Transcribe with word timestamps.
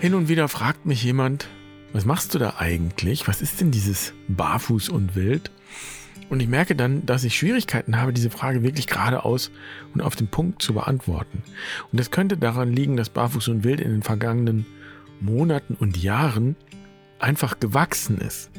Hin 0.00 0.14
und 0.14 0.30
wieder 0.30 0.48
fragt 0.48 0.86
mich 0.86 1.04
jemand, 1.04 1.46
was 1.92 2.06
machst 2.06 2.34
du 2.34 2.38
da 2.38 2.54
eigentlich? 2.56 3.28
Was 3.28 3.42
ist 3.42 3.60
denn 3.60 3.70
dieses 3.70 4.14
Barfuß 4.28 4.88
und 4.88 5.14
Wild? 5.14 5.50
Und 6.30 6.40
ich 6.40 6.48
merke 6.48 6.74
dann, 6.74 7.04
dass 7.04 7.22
ich 7.22 7.36
Schwierigkeiten 7.36 8.00
habe, 8.00 8.14
diese 8.14 8.30
Frage 8.30 8.62
wirklich 8.62 8.86
geradeaus 8.86 9.50
und 9.92 10.00
auf 10.00 10.16
den 10.16 10.28
Punkt 10.28 10.62
zu 10.62 10.72
beantworten. 10.72 11.42
Und 11.92 12.00
das 12.00 12.10
könnte 12.10 12.38
daran 12.38 12.72
liegen, 12.72 12.96
dass 12.96 13.10
Barfuß 13.10 13.48
und 13.48 13.62
Wild 13.62 13.78
in 13.78 13.90
den 13.90 14.02
vergangenen 14.02 14.64
Monaten 15.20 15.74
und 15.74 15.98
Jahren 15.98 16.56
einfach 17.18 17.60
gewachsen 17.60 18.16
ist. 18.16 18.50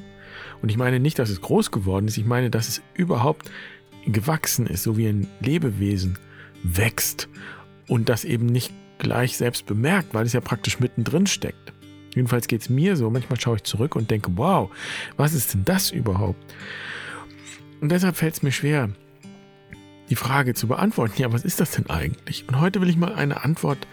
Und 0.62 0.70
ich 0.70 0.77
meine 0.77 0.99
nicht, 0.99 1.17
dass 1.17 1.31
es 1.31 1.41
groß 1.41 1.71
geworden 1.71 2.08
ist, 2.08 2.20
ich 2.20 2.26
meine, 2.26 2.52
dass 2.52 2.67
es 2.67 2.84
überhaupt 2.94 3.49
gewachsen 4.05 4.67
ist, 4.67 4.84
so 4.84 4.95
wie 4.95 5.08
ein 5.08 5.26
Lebewesen 5.39 6.20
wächst 6.62 7.30
und 7.88 8.09
das 8.09 8.26
eben 8.26 8.45
nicht 8.45 8.71
gleich 9.02 9.36
selbst 9.36 9.66
bemerkt, 9.66 10.14
weil 10.14 10.26
es 10.26 10.34
ja 10.34 10.40
praktisch 10.40 10.80
mittendrin 10.80 11.28
steckt. 11.28 11.73
Jedenfalls 12.16 12.48
geht 12.48 12.62
es 12.62 12.70
mir 12.70 12.96
so. 12.96 13.10
Manchmal 13.10 13.40
schaue 13.40 13.58
ich 13.58 13.64
zurück 13.64 13.96
und 13.96 14.12
denke, 14.12 14.32
wow, 14.36 14.70
was 15.18 15.34
ist 15.34 15.54
denn 15.54 15.66
das 15.66 15.91
überhaupt? 15.91 16.40
Und 17.82 17.91
deshalb 17.91 18.16
fällt 18.16 18.36
es 18.36 18.44
mir 18.44 18.52
schwer, 18.52 18.90
die 20.10 20.16
Frage 20.16 20.54
zu 20.54 20.68
beantworten, 20.68 21.20
ja, 21.22 21.34
was 21.34 21.44
ist 21.44 21.60
das 21.60 21.72
denn 21.72 21.90
eigentlich? 21.90 22.48
Und 22.48 22.60
heute 22.60 22.80
will 22.82 22.90
ich 22.90 22.98
mal 22.98 23.16
eine 23.16 23.44
Antwort 23.44 23.88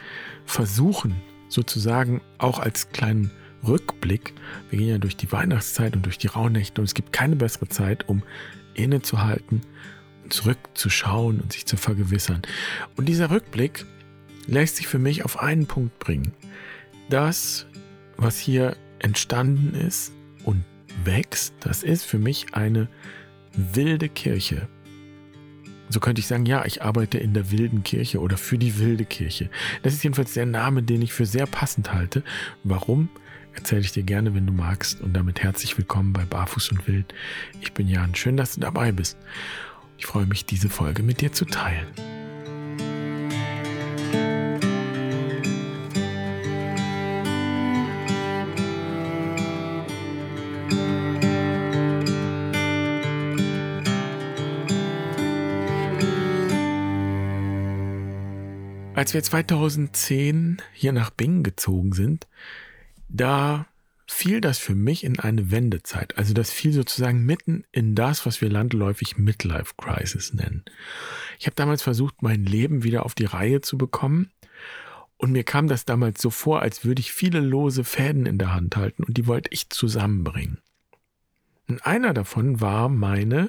versuchen, 0.44 1.16
sozusagen 1.48 2.20
auch 2.38 2.58
als 2.58 2.90
kleinen 2.90 3.30
Rückblick. 3.66 4.34
Wir 4.68 4.78
gehen 4.78 4.88
ja 4.88 4.98
durch 4.98 5.16
die 5.16 5.30
Weihnachtszeit 5.32 5.96
und 5.96 6.04
durch 6.04 6.18
die 6.18 6.26
Rauhnächte 6.26 6.80
und 6.80 6.86
es 6.86 6.94
gibt 6.94 7.12
keine 7.12 7.36
bessere 7.36 7.68
Zeit, 7.68 8.08
um 8.08 8.22
innezuhalten 8.74 9.62
und 10.24 10.32
zurückzuschauen 10.32 11.40
und 11.40 11.52
sich 11.52 11.66
zu 11.66 11.76
vergewissern. 11.76 12.42
Und 12.96 13.08
dieser 13.08 13.30
Rückblick 13.30 13.86
lässt 14.48 14.76
sich 14.76 14.88
für 14.88 14.98
mich 14.98 15.24
auf 15.24 15.38
einen 15.38 15.66
Punkt 15.66 15.98
bringen. 16.00 16.32
Das, 17.10 17.66
was 18.16 18.38
hier 18.38 18.76
entstanden 18.98 19.74
ist 19.74 20.12
und 20.44 20.64
wächst, 21.04 21.54
das 21.60 21.84
ist 21.84 22.04
für 22.04 22.18
mich 22.18 22.54
eine 22.54 22.88
wilde 23.52 24.08
Kirche. 24.08 24.68
So 25.90 26.00
könnte 26.00 26.20
ich 26.20 26.26
sagen, 26.26 26.44
ja, 26.44 26.64
ich 26.64 26.82
arbeite 26.82 27.18
in 27.18 27.32
der 27.32 27.50
wilden 27.50 27.82
Kirche 27.82 28.20
oder 28.20 28.36
für 28.36 28.58
die 28.58 28.78
wilde 28.78 29.04
Kirche. 29.04 29.48
Das 29.82 29.94
ist 29.94 30.02
jedenfalls 30.02 30.34
der 30.34 30.44
Name, 30.44 30.82
den 30.82 31.00
ich 31.00 31.12
für 31.12 31.24
sehr 31.24 31.46
passend 31.46 31.92
halte. 31.92 32.22
Warum? 32.64 33.08
Erzähle 33.54 33.80
ich 33.80 33.92
dir 33.92 34.02
gerne, 34.02 34.34
wenn 34.34 34.46
du 34.46 34.52
magst. 34.52 35.00
Und 35.00 35.14
damit 35.14 35.42
herzlich 35.42 35.76
willkommen 35.78 36.12
bei 36.12 36.24
Barfuß 36.24 36.72
und 36.72 36.86
Wild. 36.86 37.14
Ich 37.60 37.72
bin 37.72 37.88
Jan. 37.88 38.14
Schön, 38.14 38.36
dass 38.36 38.54
du 38.54 38.60
dabei 38.60 38.92
bist. 38.92 39.16
Ich 39.96 40.06
freue 40.06 40.26
mich, 40.26 40.44
diese 40.44 40.68
Folge 40.68 41.02
mit 41.02 41.22
dir 41.22 41.32
zu 41.32 41.46
teilen. 41.46 41.86
Als 59.08 59.14
wir 59.14 59.22
2010 59.22 60.60
hier 60.74 60.92
nach 60.92 61.08
Bingen 61.08 61.42
gezogen 61.42 61.94
sind, 61.94 62.26
da 63.08 63.64
fiel 64.06 64.42
das 64.42 64.58
für 64.58 64.74
mich 64.74 65.02
in 65.02 65.18
eine 65.18 65.50
Wendezeit. 65.50 66.18
Also 66.18 66.34
das 66.34 66.50
fiel 66.50 66.74
sozusagen 66.74 67.24
mitten 67.24 67.64
in 67.72 67.94
das, 67.94 68.26
was 68.26 68.42
wir 68.42 68.50
landläufig 68.50 69.16
Midlife 69.16 69.72
Crisis 69.78 70.34
nennen. 70.34 70.62
Ich 71.38 71.46
habe 71.46 71.54
damals 71.54 71.80
versucht, 71.80 72.20
mein 72.20 72.44
Leben 72.44 72.84
wieder 72.84 73.06
auf 73.06 73.14
die 73.14 73.24
Reihe 73.24 73.62
zu 73.62 73.78
bekommen. 73.78 74.30
Und 75.16 75.32
mir 75.32 75.42
kam 75.42 75.68
das 75.68 75.86
damals 75.86 76.20
so 76.20 76.28
vor, 76.28 76.60
als 76.60 76.84
würde 76.84 77.00
ich 77.00 77.10
viele 77.10 77.40
lose 77.40 77.84
Fäden 77.84 78.26
in 78.26 78.36
der 78.36 78.52
Hand 78.52 78.76
halten 78.76 79.04
und 79.04 79.16
die 79.16 79.26
wollte 79.26 79.48
ich 79.54 79.70
zusammenbringen. 79.70 80.58
Und 81.66 81.86
einer 81.86 82.12
davon 82.12 82.60
war 82.60 82.90
meine, 82.90 83.48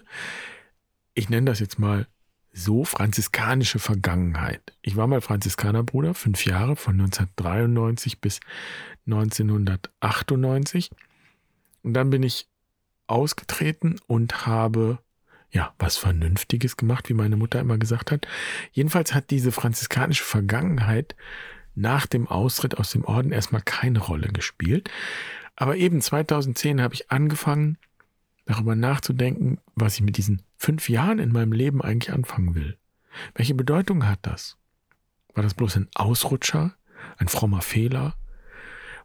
ich 1.16 1.30
nenne 1.30 1.48
das 1.48 1.60
jetzt 1.60 1.80
mal 1.80 2.08
so 2.52 2.84
franziskanische 2.84 3.80
Vergangenheit. 3.80 4.74
Ich 4.82 4.96
war 4.96 5.08
mal 5.08 5.22
Franziskanerbruder, 5.22 6.14
fünf 6.14 6.46
Jahre, 6.46 6.76
von 6.76 6.94
1993 6.94 8.20
bis 8.20 8.40
1998. 9.06 10.90
Und 11.84 11.94
dann 11.94 12.10
bin 12.10 12.24
ich 12.24 12.48
ausgetreten 13.08 13.98
und 14.08 14.46
habe 14.46 15.00
ja, 15.52 15.74
was 15.80 15.98
Vernünftiges 15.98 16.78
gemacht, 16.78 17.10
wie 17.10 17.14
meine 17.14 17.36
Mutter 17.36 17.60
immer 17.60 17.78
gesagt 17.78 18.12
hat. 18.12 18.28
Jedenfalls 18.72 19.14
hat 19.14 19.32
diese 19.32 19.52
franziskanische 19.52 20.24
Vergangenheit 20.24 21.16
nach 21.76 22.06
dem 22.06 22.28
Austritt 22.28 22.78
aus 22.78 22.92
dem 22.92 23.04
Orden 23.04 23.32
erstmal 23.32 23.62
keine 23.62 24.00
Rolle 24.00 24.28
gespielt. 24.28 24.92
Aber 25.56 25.76
eben 25.76 26.02
2010 26.02 26.82
habe 26.82 26.94
ich 26.94 27.12
angefangen, 27.12 27.78
darüber 28.50 28.76
nachzudenken, 28.76 29.60
was 29.76 29.96
ich 29.96 30.02
mit 30.02 30.18
diesen 30.18 30.42
fünf 30.58 30.90
Jahren 30.90 31.20
in 31.20 31.32
meinem 31.32 31.52
Leben 31.52 31.82
eigentlich 31.82 32.12
anfangen 32.12 32.56
will. 32.56 32.78
Welche 33.36 33.54
Bedeutung 33.54 34.08
hat 34.08 34.20
das? 34.24 34.58
War 35.36 35.44
das 35.44 35.54
bloß 35.54 35.78
ein 35.78 35.88
Ausrutscher, 35.94 36.74
ein 37.18 37.28
frommer 37.28 37.62
Fehler? 37.62 38.16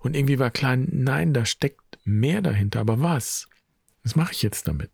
Und 0.00 0.16
irgendwie 0.16 0.38
war 0.38 0.50
klar, 0.50 0.76
nein, 0.76 1.34
da 1.34 1.44
steckt 1.44 1.98
mehr 2.04 2.40
dahinter. 2.40 2.80
Aber 2.80 3.00
was? 3.02 3.46
Was 4.02 4.16
mache 4.16 4.32
ich 4.32 4.42
jetzt 4.42 4.66
damit? 4.66 4.90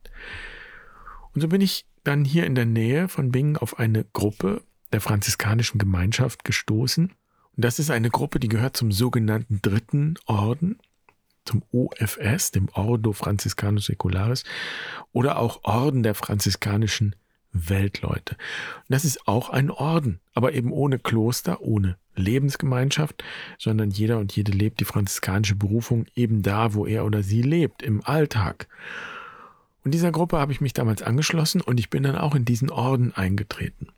Und 1.32 1.40
so 1.40 1.48
bin 1.48 1.60
ich 1.60 1.86
dann 2.02 2.24
hier 2.24 2.44
in 2.44 2.56
der 2.56 2.66
Nähe 2.66 3.08
von 3.08 3.30
Bingen 3.30 3.56
auf 3.56 3.78
eine 3.78 4.04
Gruppe 4.04 4.62
der 4.92 5.00
franziskanischen 5.00 5.78
Gemeinschaft 5.78 6.44
gestoßen. 6.44 7.12
Und 7.56 7.64
das 7.64 7.78
ist 7.78 7.90
eine 7.90 8.10
Gruppe, 8.10 8.40
die 8.40 8.48
gehört 8.48 8.76
zum 8.76 8.90
sogenannten 8.90 9.62
dritten 9.62 10.14
Orden 10.26 10.78
zum 11.44 11.62
OFS, 11.72 12.52
dem 12.52 12.68
Ordo 12.72 13.12
Franciscanus 13.12 13.86
Secularis, 13.86 14.44
oder 15.12 15.38
auch 15.38 15.64
Orden 15.64 16.02
der 16.02 16.14
franziskanischen 16.14 17.16
Weltleute. 17.52 18.36
Und 18.78 18.90
das 18.90 19.04
ist 19.04 19.26
auch 19.26 19.50
ein 19.50 19.70
Orden, 19.70 20.20
aber 20.34 20.52
eben 20.52 20.72
ohne 20.72 20.98
Kloster, 20.98 21.60
ohne 21.60 21.96
Lebensgemeinschaft, 22.14 23.24
sondern 23.58 23.90
jeder 23.90 24.18
und 24.18 24.34
jede 24.34 24.52
lebt 24.52 24.80
die 24.80 24.84
franziskanische 24.84 25.56
Berufung 25.56 26.06
eben 26.14 26.42
da, 26.42 26.74
wo 26.74 26.86
er 26.86 27.04
oder 27.04 27.22
sie 27.22 27.42
lebt, 27.42 27.82
im 27.82 28.04
Alltag. 28.04 28.68
Und 29.84 29.92
dieser 29.92 30.12
Gruppe 30.12 30.38
habe 30.38 30.52
ich 30.52 30.60
mich 30.60 30.74
damals 30.74 31.02
angeschlossen 31.02 31.60
und 31.60 31.80
ich 31.80 31.90
bin 31.90 32.02
dann 32.02 32.16
auch 32.16 32.34
in 32.34 32.44
diesen 32.44 32.70
Orden 32.70 33.14
eingetreten. 33.14 33.88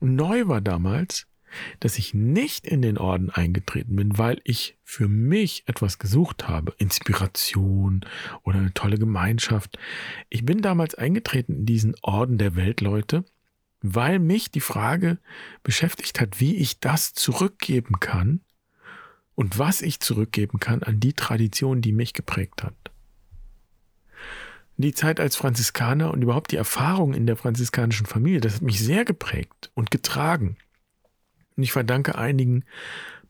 Neu 0.00 0.46
war 0.46 0.60
damals, 0.60 1.26
dass 1.80 1.98
ich 1.98 2.14
nicht 2.14 2.66
in 2.66 2.82
den 2.82 2.98
Orden 2.98 3.30
eingetreten 3.30 3.96
bin, 3.96 4.18
weil 4.18 4.40
ich 4.44 4.76
für 4.82 5.08
mich 5.08 5.64
etwas 5.66 5.98
gesucht 5.98 6.48
habe, 6.48 6.74
Inspiration 6.78 8.04
oder 8.42 8.58
eine 8.58 8.74
tolle 8.74 8.98
Gemeinschaft. 8.98 9.78
Ich 10.28 10.44
bin 10.44 10.62
damals 10.62 10.94
eingetreten 10.94 11.54
in 11.54 11.66
diesen 11.66 11.94
Orden 12.02 12.38
der 12.38 12.56
Weltleute, 12.56 13.24
weil 13.82 14.18
mich 14.18 14.50
die 14.50 14.60
Frage 14.60 15.18
beschäftigt 15.62 16.20
hat, 16.20 16.40
wie 16.40 16.56
ich 16.56 16.80
das 16.80 17.12
zurückgeben 17.12 18.00
kann 18.00 18.40
und 19.34 19.58
was 19.58 19.82
ich 19.82 20.00
zurückgeben 20.00 20.58
kann 20.58 20.82
an 20.82 21.00
die 21.00 21.12
Tradition, 21.12 21.82
die 21.82 21.92
mich 21.92 22.14
geprägt 22.14 22.62
hat. 22.62 22.74
Die 24.76 24.92
Zeit 24.92 25.20
als 25.20 25.36
Franziskaner 25.36 26.12
und 26.12 26.22
überhaupt 26.22 26.50
die 26.50 26.56
Erfahrung 26.56 27.14
in 27.14 27.26
der 27.26 27.36
franziskanischen 27.36 28.06
Familie, 28.06 28.40
das 28.40 28.56
hat 28.56 28.62
mich 28.62 28.80
sehr 28.80 29.04
geprägt 29.04 29.70
und 29.74 29.90
getragen. 29.90 30.56
Und 31.56 31.62
ich 31.62 31.72
verdanke 31.72 32.16
einigen 32.16 32.64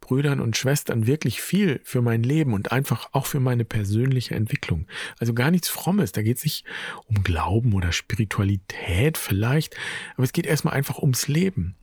Brüdern 0.01 0.41
und 0.41 0.57
Schwestern 0.57 1.07
wirklich 1.07 1.41
viel 1.41 1.81
für 1.83 2.03
mein 2.03 2.23
Leben 2.23 2.53
und 2.53 2.73
einfach 2.73 3.09
auch 3.13 3.25
für 3.25 3.41
meine 3.41 3.65
persönliche 3.65 4.35
Entwicklung. 4.35 4.87
Also 5.19 5.33
gar 5.33 5.51
nichts 5.51 5.69
Frommes. 5.69 6.13
Da 6.13 6.23
geht 6.23 6.37
es 6.37 6.45
nicht 6.45 6.67
um 7.07 7.23
Glauben 7.25 7.73
oder 7.73 7.91
Spiritualität 7.91 9.17
vielleicht, 9.17 9.77
aber 10.15 10.25
es 10.25 10.33
geht 10.33 10.47
erstmal 10.47 10.75
einfach 10.75 10.99
ums 10.99 11.27
Leben. 11.27 11.75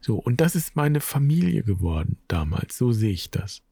So, 0.00 0.16
und 0.16 0.40
das 0.40 0.54
ist 0.54 0.76
meine 0.76 1.00
Familie 1.00 1.62
geworden 1.62 2.18
damals. 2.28 2.76
So 2.76 2.92
sehe 2.92 3.12
ich 3.12 3.30
das. 3.30 3.62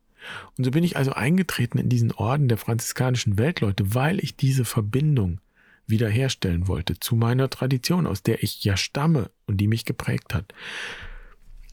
Und 0.57 0.65
so 0.65 0.71
bin 0.71 0.85
ich 0.85 0.97
also 0.97 1.13
eingetreten 1.13 1.79
in 1.79 1.89
diesen 1.89 2.13
Orden 2.13 2.49
der 2.49 2.59
franziskanischen 2.59 3.39
Weltleute, 3.39 3.95
weil 3.95 4.21
ich 4.21 4.37
diese 4.37 4.65
Verbindung 4.65 5.41
wiederherstellen 5.87 6.69
wollte 6.69 6.99
zu 6.99 7.17
meiner 7.17 7.51
Tradition, 7.51 8.07
aus 8.07 8.23
der 8.23 8.43
ich 8.43 8.65
ja 8.65 8.77
stamme 8.77 9.31
und 9.47 9.59
die 9.59 9.67
mich 9.67 9.85
geprägt 9.85 10.33
hat. 10.33 10.55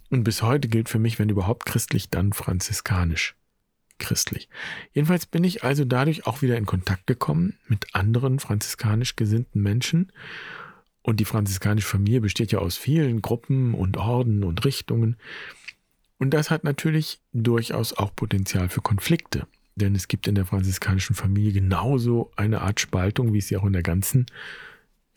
Und 0.10 0.24
bis 0.24 0.42
heute 0.42 0.68
gilt 0.68 0.90
für 0.90 1.00
mich, 1.00 1.20
wenn 1.20 1.30
überhaupt 1.30 1.66
christlich, 1.66 2.10
dann 2.10 2.34
franziskanisch 2.34 3.36
christlich. 4.00 4.50
Jedenfalls 4.94 5.26
bin 5.26 5.44
ich 5.44 5.64
also 5.64 5.86
dadurch 5.86 6.26
auch 6.26 6.42
wieder 6.42 6.58
in 6.58 6.66
Kontakt 6.66 7.06
gekommen 7.06 7.58
mit 7.68 7.94
anderen 7.94 8.40
franziskanisch 8.40 9.16
gesinnten 9.16 9.62
Menschen. 9.62 10.12
Und 11.02 11.20
die 11.20 11.26
franziskanische 11.26 11.88
Familie 11.88 12.22
besteht 12.22 12.52
ja 12.52 12.60
aus 12.60 12.78
vielen 12.78 13.22
Gruppen 13.22 13.74
und 13.74 13.98
Orden 13.98 14.44
und 14.44 14.66
Richtungen. 14.66 15.18
Und 16.18 16.34
das 16.34 16.50
hat 16.50 16.64
natürlich 16.64 17.22
durchaus 17.34 17.94
auch 17.94 18.16
Potenzial 18.16 18.70
für 18.70 18.82
Konflikte. 18.82 19.48
Denn 19.76 19.96
es 19.96 20.08
gibt 20.08 20.28
in 20.28 20.36
der 20.36 20.46
franziskanischen 20.46 21.16
Familie 21.16 21.54
genauso 21.54 22.32
eine 22.36 22.62
Art 22.62 22.80
Spaltung, 22.80 23.34
wie 23.34 23.38
es 23.38 23.48
sie 23.48 23.58
auch 23.58 23.66
in 23.66 23.74
der 23.74 23.84
ganzen 23.84 24.26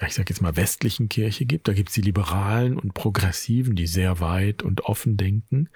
ich 0.07 0.15
sage 0.15 0.31
jetzt 0.31 0.41
mal, 0.43 0.57
westlichen 0.57 1.09
Kirche 1.09 1.47
gibt. 1.47 1.69
Da 1.69 1.73
gibt 1.73 1.91
es 1.91 1.95
die 1.95 2.01
Liberalen 2.01 2.79
und 2.79 2.95
Progressiven, 2.95 3.75
die 3.77 3.87
sehr 3.87 4.21
weit 4.21 4.63
und 4.63 4.83
offen 4.83 5.17
denken. 5.17 5.69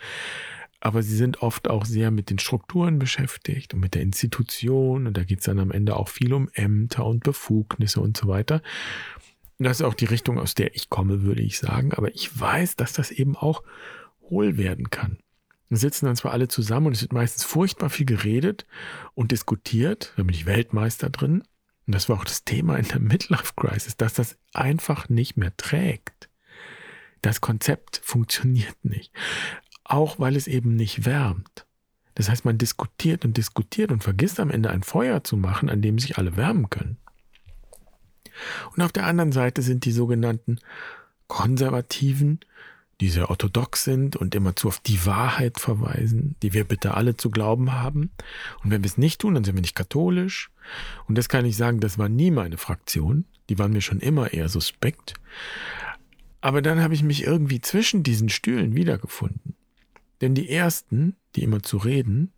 aber 0.80 1.02
sie 1.02 1.16
sind 1.16 1.42
oft 1.42 1.68
auch 1.68 1.84
sehr 1.84 2.10
mit 2.10 2.30
den 2.30 2.38
Strukturen 2.38 2.98
beschäftigt 2.98 3.74
und 3.74 3.80
mit 3.80 3.94
der 3.94 4.02
Institution 4.02 5.06
und 5.06 5.16
da 5.16 5.24
geht 5.24 5.40
es 5.40 5.46
dann 5.46 5.58
am 5.58 5.70
Ende 5.72 5.96
auch 5.96 6.08
viel 6.08 6.32
um 6.32 6.48
Ämter 6.52 7.06
und 7.06 7.24
Befugnisse 7.24 8.00
und 8.00 8.16
so 8.16 8.28
weiter. 8.28 8.62
Und 9.58 9.64
das 9.64 9.80
ist 9.80 9.86
auch 9.86 9.94
die 9.94 10.04
Richtung, 10.04 10.38
aus 10.38 10.54
der 10.54 10.74
ich 10.74 10.90
komme, 10.90 11.22
würde 11.22 11.42
ich 11.42 11.58
sagen, 11.58 11.92
aber 11.94 12.14
ich 12.14 12.38
weiß, 12.38 12.76
dass 12.76 12.92
das 12.92 13.10
eben 13.10 13.36
auch 13.36 13.62
hohl 14.28 14.58
werden 14.58 14.90
kann. 14.90 15.18
Wir 15.68 15.78
sitzen 15.78 16.06
dann 16.06 16.16
zwar 16.16 16.32
alle 16.32 16.46
zusammen 16.46 16.88
und 16.88 16.92
es 16.92 17.02
wird 17.02 17.12
meistens 17.12 17.42
furchtbar 17.42 17.90
viel 17.90 18.06
geredet 18.06 18.66
und 19.14 19.32
diskutiert, 19.32 20.12
da 20.16 20.22
bin 20.22 20.34
ich 20.34 20.46
Weltmeister 20.46 21.10
drin. 21.10 21.42
Und 21.86 21.94
das 21.94 22.08
war 22.08 22.18
auch 22.18 22.24
das 22.24 22.44
Thema 22.44 22.76
in 22.76 22.88
der 22.88 22.98
Midlife 22.98 23.52
Crisis, 23.56 23.96
dass 23.96 24.14
das 24.14 24.38
einfach 24.52 25.08
nicht 25.08 25.36
mehr 25.36 25.56
trägt. 25.56 26.28
Das 27.22 27.40
Konzept 27.40 28.00
funktioniert 28.04 28.76
nicht 28.84 29.12
auch 29.88 30.18
weil 30.18 30.36
es 30.36 30.46
eben 30.46 30.76
nicht 30.76 31.04
wärmt. 31.04 31.66
Das 32.14 32.28
heißt, 32.28 32.44
man 32.44 32.58
diskutiert 32.58 33.24
und 33.24 33.36
diskutiert 33.36 33.92
und 33.92 34.02
vergisst 34.02 34.40
am 34.40 34.50
Ende 34.50 34.70
ein 34.70 34.82
Feuer 34.82 35.22
zu 35.22 35.36
machen, 35.36 35.68
an 35.68 35.82
dem 35.82 35.98
sich 35.98 36.18
alle 36.18 36.36
wärmen 36.36 36.70
können. 36.70 36.96
Und 38.74 38.82
auf 38.82 38.92
der 38.92 39.06
anderen 39.06 39.32
Seite 39.32 39.62
sind 39.62 39.84
die 39.84 39.92
sogenannten 39.92 40.58
Konservativen, 41.26 42.40
die 43.00 43.10
sehr 43.10 43.28
orthodox 43.28 43.84
sind 43.84 44.16
und 44.16 44.34
immerzu 44.34 44.68
auf 44.68 44.80
die 44.80 45.04
Wahrheit 45.04 45.60
verweisen, 45.60 46.36
die 46.42 46.54
wir 46.54 46.64
bitte 46.64 46.94
alle 46.94 47.16
zu 47.16 47.30
glauben 47.30 47.72
haben. 47.72 48.10
Und 48.62 48.70
wenn 48.70 48.82
wir 48.82 48.88
es 48.88 48.98
nicht 48.98 49.20
tun, 49.20 49.34
dann 49.34 49.44
sind 49.44 49.54
wir 49.54 49.62
nicht 49.62 49.76
katholisch. 49.76 50.50
Und 51.06 51.16
das 51.16 51.28
kann 51.28 51.44
ich 51.44 51.56
sagen, 51.56 51.80
das 51.80 51.98
war 51.98 52.08
nie 52.08 52.30
meine 52.30 52.56
Fraktion. 52.56 53.24
Die 53.48 53.58
waren 53.58 53.72
mir 53.72 53.80
schon 53.80 54.00
immer 54.00 54.32
eher 54.32 54.48
suspekt. 54.48 55.14
Aber 56.40 56.62
dann 56.62 56.80
habe 56.80 56.94
ich 56.94 57.02
mich 57.02 57.24
irgendwie 57.24 57.60
zwischen 57.60 58.02
diesen 58.02 58.28
Stühlen 58.28 58.76
wiedergefunden. 58.76 59.54
Denn 60.20 60.34
die 60.34 60.48
ersten, 60.48 61.16
die 61.34 61.42
immer 61.42 61.62
zu 61.62 61.76
reden, 61.76 62.32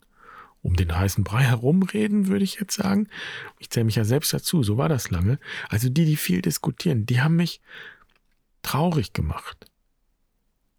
um 0.63 0.77
den 0.77 0.97
heißen 0.97 1.25
Brei 1.25 1.43
herumreden, 1.43 2.27
würde 2.27 2.45
ich 2.45 2.59
jetzt 2.61 2.75
sagen, 2.75 3.09
ich 3.59 3.71
zähle 3.71 3.85
mich 3.85 3.97
ja 3.97 4.05
selbst 4.05 4.33
dazu, 4.33 4.63
so 4.63 4.77
war 4.77 4.89
das 4.89 5.11
lange, 5.11 5.39
also 5.69 5.89
die, 5.89 6.05
die 6.05 6.17
viel 6.17 6.43
diskutieren, 6.43 7.07
die 7.07 7.21
haben 7.21 7.37
mich 7.37 7.61
traurig 8.63 9.13
gemacht. 9.13 9.71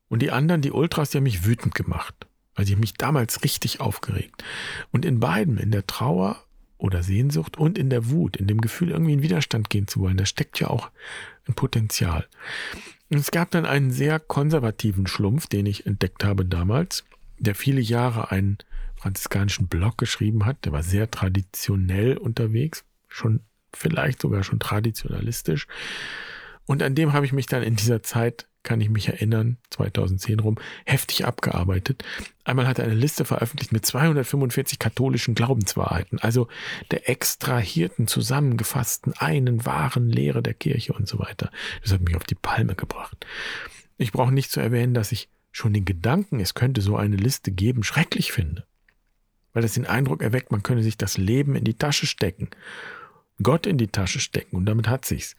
Und 0.09 0.21
die 0.21 0.31
anderen, 0.31 0.61
die 0.61 0.71
Ultras, 0.71 1.11
die 1.11 1.17
haben 1.17 1.23
mich 1.23 1.45
wütend 1.45 1.75
gemacht, 1.75 2.27
weil 2.55 2.65
sie 2.65 2.75
mich 2.75 2.95
damals 2.95 3.43
richtig 3.43 3.79
aufgeregt. 3.79 4.43
Und 4.91 5.05
in 5.05 5.19
beiden, 5.19 5.57
in 5.57 5.71
der 5.71 5.87
Trauer 5.87 6.43
oder 6.79 7.03
Sehnsucht 7.03 7.57
und 7.57 7.77
in 7.77 7.91
der 7.91 8.09
Wut, 8.09 8.37
in 8.37 8.47
dem 8.47 8.61
Gefühl, 8.61 8.89
irgendwie 8.89 9.13
in 9.13 9.21
Widerstand 9.21 9.69
gehen 9.69 9.87
zu 9.87 9.99
wollen, 9.99 10.17
da 10.17 10.25
steckt 10.25 10.59
ja 10.59 10.69
auch 10.69 10.89
ein 11.47 11.53
Potenzial. 11.53 12.25
Es 13.09 13.31
gab 13.31 13.51
dann 13.51 13.65
einen 13.65 13.91
sehr 13.91 14.19
konservativen 14.19 15.05
Schlumpf, 15.05 15.47
den 15.47 15.65
ich 15.65 15.85
entdeckt 15.85 16.23
habe 16.23 16.45
damals, 16.45 17.03
der 17.37 17.53
viele 17.53 17.81
Jahre 17.81 18.31
einen 18.31 18.57
franziskanischen 18.95 19.67
Blog 19.67 19.97
geschrieben 19.97 20.45
hat. 20.45 20.65
Der 20.65 20.71
war 20.71 20.83
sehr 20.83 21.09
traditionell 21.11 22.17
unterwegs, 22.17 22.85
schon 23.07 23.41
vielleicht 23.73 24.21
sogar 24.21 24.43
schon 24.43 24.59
traditionalistisch. 24.59 25.67
Und 26.65 26.83
an 26.83 26.95
dem 26.95 27.13
habe 27.13 27.25
ich 27.25 27.33
mich 27.33 27.45
dann 27.45 27.63
in 27.63 27.75
dieser 27.75 28.03
Zeit 28.03 28.47
kann 28.63 28.81
ich 28.81 28.89
mich 28.89 29.07
erinnern, 29.07 29.57
2010 29.69 30.39
rum, 30.39 30.57
heftig 30.85 31.25
abgearbeitet. 31.25 32.03
Einmal 32.43 32.67
hat 32.67 32.79
er 32.79 32.85
eine 32.85 32.93
Liste 32.93 33.25
veröffentlicht 33.25 33.71
mit 33.71 33.85
245 33.85 34.79
katholischen 34.79 35.35
Glaubenswahrheiten, 35.35 36.19
also 36.19 36.47
der 36.91 37.09
extrahierten, 37.09 38.07
zusammengefassten, 38.07 39.13
einen 39.17 39.65
wahren 39.65 40.09
Lehre 40.09 40.43
der 40.43 40.53
Kirche 40.53 40.93
und 40.93 41.07
so 41.07 41.19
weiter. 41.19 41.51
Das 41.81 41.93
hat 41.93 42.01
mich 42.01 42.15
auf 42.15 42.25
die 42.25 42.35
Palme 42.35 42.75
gebracht. 42.75 43.25
Ich 43.97 44.11
brauche 44.11 44.33
nicht 44.33 44.51
zu 44.51 44.59
erwähnen, 44.59 44.93
dass 44.93 45.11
ich 45.11 45.29
schon 45.51 45.73
den 45.73 45.85
Gedanken, 45.85 46.39
es 46.39 46.53
könnte 46.53 46.81
so 46.81 46.95
eine 46.95 47.15
Liste 47.15 47.51
geben, 47.51 47.83
schrecklich 47.83 48.31
finde. 48.31 48.65
Weil 49.53 49.63
das 49.63 49.73
den 49.73 49.87
Eindruck 49.87 50.21
erweckt, 50.21 50.51
man 50.51 50.63
könne 50.63 50.83
sich 50.83 50.97
das 50.97 51.17
Leben 51.17 51.55
in 51.55 51.63
die 51.63 51.73
Tasche 51.73 52.05
stecken. 52.05 52.49
Gott 53.41 53.65
in 53.65 53.77
die 53.77 53.87
Tasche 53.87 54.19
stecken 54.19 54.57
und 54.57 54.65
damit 54.65 54.87
hat 54.87 55.05
sich's. 55.05 55.35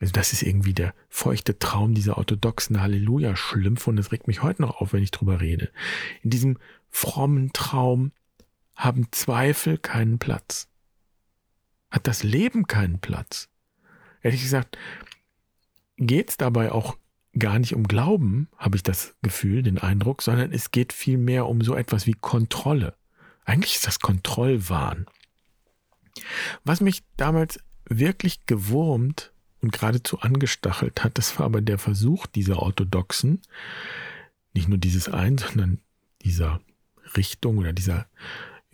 Also 0.00 0.12
das 0.12 0.32
ist 0.32 0.42
irgendwie 0.42 0.72
der 0.72 0.94
feuchte 1.10 1.58
Traum 1.58 1.94
dieser 1.94 2.16
orthodoxen 2.16 2.80
Halleluja-Schlümpfe 2.80 3.90
und 3.90 3.96
das 3.96 4.12
regt 4.12 4.26
mich 4.26 4.42
heute 4.42 4.62
noch 4.62 4.80
auf, 4.80 4.94
wenn 4.94 5.02
ich 5.02 5.10
drüber 5.10 5.40
rede. 5.40 5.70
In 6.22 6.30
diesem 6.30 6.58
frommen 6.88 7.52
Traum 7.52 8.12
haben 8.74 9.08
Zweifel 9.10 9.76
keinen 9.76 10.18
Platz. 10.18 10.68
Hat 11.90 12.06
das 12.06 12.22
Leben 12.22 12.66
keinen 12.66 12.98
Platz. 12.98 13.50
Ehrlich 14.22 14.40
gesagt, 14.40 14.78
geht 15.98 16.30
es 16.30 16.36
dabei 16.38 16.72
auch 16.72 16.96
gar 17.38 17.58
nicht 17.58 17.74
um 17.74 17.86
Glauben, 17.86 18.48
habe 18.56 18.76
ich 18.76 18.82
das 18.82 19.14
Gefühl, 19.22 19.62
den 19.62 19.78
Eindruck, 19.78 20.22
sondern 20.22 20.52
es 20.52 20.70
geht 20.70 20.94
vielmehr 20.94 21.46
um 21.46 21.60
so 21.60 21.74
etwas 21.74 22.06
wie 22.06 22.14
Kontrolle. 22.14 22.94
Eigentlich 23.44 23.76
ist 23.76 23.86
das 23.86 24.00
Kontrollwahn. 24.00 25.06
Was 26.64 26.80
mich 26.80 27.02
damals 27.16 27.60
wirklich 27.84 28.46
gewurmt 28.46 29.32
und 29.60 29.72
geradezu 29.72 30.20
angestachelt 30.20 31.04
hat. 31.04 31.18
Das 31.18 31.38
war 31.38 31.46
aber 31.46 31.60
der 31.60 31.78
Versuch 31.78 32.26
dieser 32.26 32.60
Orthodoxen, 32.60 33.42
nicht 34.54 34.68
nur 34.68 34.78
dieses 34.78 35.08
ein, 35.08 35.38
sondern 35.38 35.78
dieser 36.22 36.60
Richtung 37.16 37.58
oder 37.58 37.72
dieser 37.72 38.06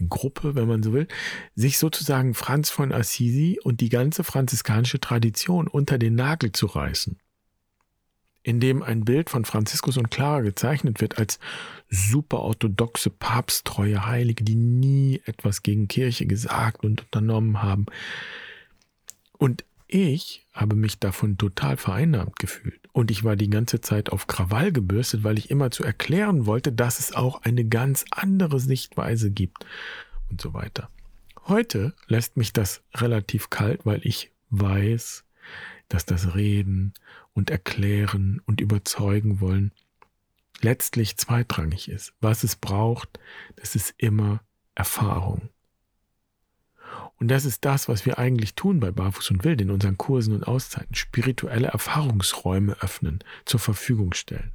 Gruppe, 0.09 0.55
wenn 0.55 0.69
man 0.69 0.83
so 0.83 0.93
will, 0.93 1.09
sich 1.55 1.79
sozusagen 1.79 2.35
Franz 2.35 2.71
von 2.71 2.93
Assisi 2.93 3.59
und 3.63 3.81
die 3.81 3.89
ganze 3.89 4.25
franziskanische 4.25 5.01
Tradition 5.01 5.69
unter 5.69 5.99
den 5.99 6.15
Nagel 6.15 6.53
zu 6.53 6.67
reißen. 6.67 7.19
Indem 8.43 8.83
ein 8.83 9.05
Bild 9.05 9.31
von 9.31 9.45
Franziskus 9.45 9.97
und 9.97 10.11
Clara 10.11 10.41
gezeichnet 10.41 11.01
wird 11.01 11.19
als 11.19 11.41
super 11.89 12.41
orthodoxe, 12.41 13.11
papsttreue 13.11 14.07
Heilige, 14.07 14.45
die 14.45 14.55
nie 14.55 15.23
etwas 15.25 15.63
gegen 15.63 15.89
Kirche 15.89 16.27
gesagt 16.27 16.85
und 16.85 17.03
unternommen 17.03 17.63
haben. 17.63 17.87
Und 19.33 19.65
ich 19.89 20.47
habe 20.53 20.77
mich 20.77 20.99
davon 20.99 21.39
total 21.39 21.77
vereinnahmt 21.77 22.39
gefühlt. 22.39 22.81
Und 22.93 23.11
ich 23.11 23.25
war 23.25 23.37
die 23.37 23.51
ganze 23.51 23.81
Zeit 23.81 24.11
auf 24.11 24.27
Krawall 24.27 24.73
gebürstet, 24.73 25.23
weil 25.23 25.39
ich 25.39 25.51
immer 25.51 25.71
zu 25.71 25.85
erklären 25.85 26.47
wollte, 26.47 26.73
dass 26.73 26.99
es 26.99 27.15
auch 27.15 27.43
eine 27.43 27.65
ganz 27.65 28.05
andere 28.11 28.59
Sichtweise 28.59 29.31
gibt 29.31 29.67
und 30.31 30.41
so 30.41 30.55
weiter. 30.55 30.89
Heute 31.47 31.95
lässt 32.09 32.37
mich 32.37 32.53
das 32.53 32.83
relativ 32.95 33.51
kalt, 33.51 33.87
weil 33.87 34.01
ich 34.05 34.33
weiß, 34.51 35.25
dass 35.89 36.05
das 36.05 36.35
Reden 36.35 36.95
und 37.35 37.51
Erklären 37.51 38.41
und 38.47 38.61
Überzeugen 38.61 39.41
wollen 39.41 39.73
letztlich 40.61 41.17
zweitrangig 41.17 41.89
ist. 41.89 42.15
Was 42.21 42.43
es 42.43 42.57
braucht, 42.57 43.21
das 43.57 43.77
ist 43.77 43.95
immer 43.99 44.41
Erfahrung. 44.75 45.51
Und 47.19 47.29
das 47.29 47.45
ist 47.45 47.65
das, 47.65 47.89
was 47.89 48.05
wir 48.05 48.19
eigentlich 48.19 48.55
tun 48.55 48.81
bei 48.81 48.91
Barfuß 48.91 49.31
und 49.31 49.45
Wild 49.45 49.61
in 49.61 49.71
unseren 49.71 49.97
Kursen 49.97 50.35
und 50.35 50.47
Auszeiten. 50.47 50.95
Spirituelle 50.95 51.69
Erfahrungsräume 51.69 52.77
öffnen, 52.81 53.21
zur 53.47 53.61
Verfügung 53.61 54.13
stellen. 54.13 54.53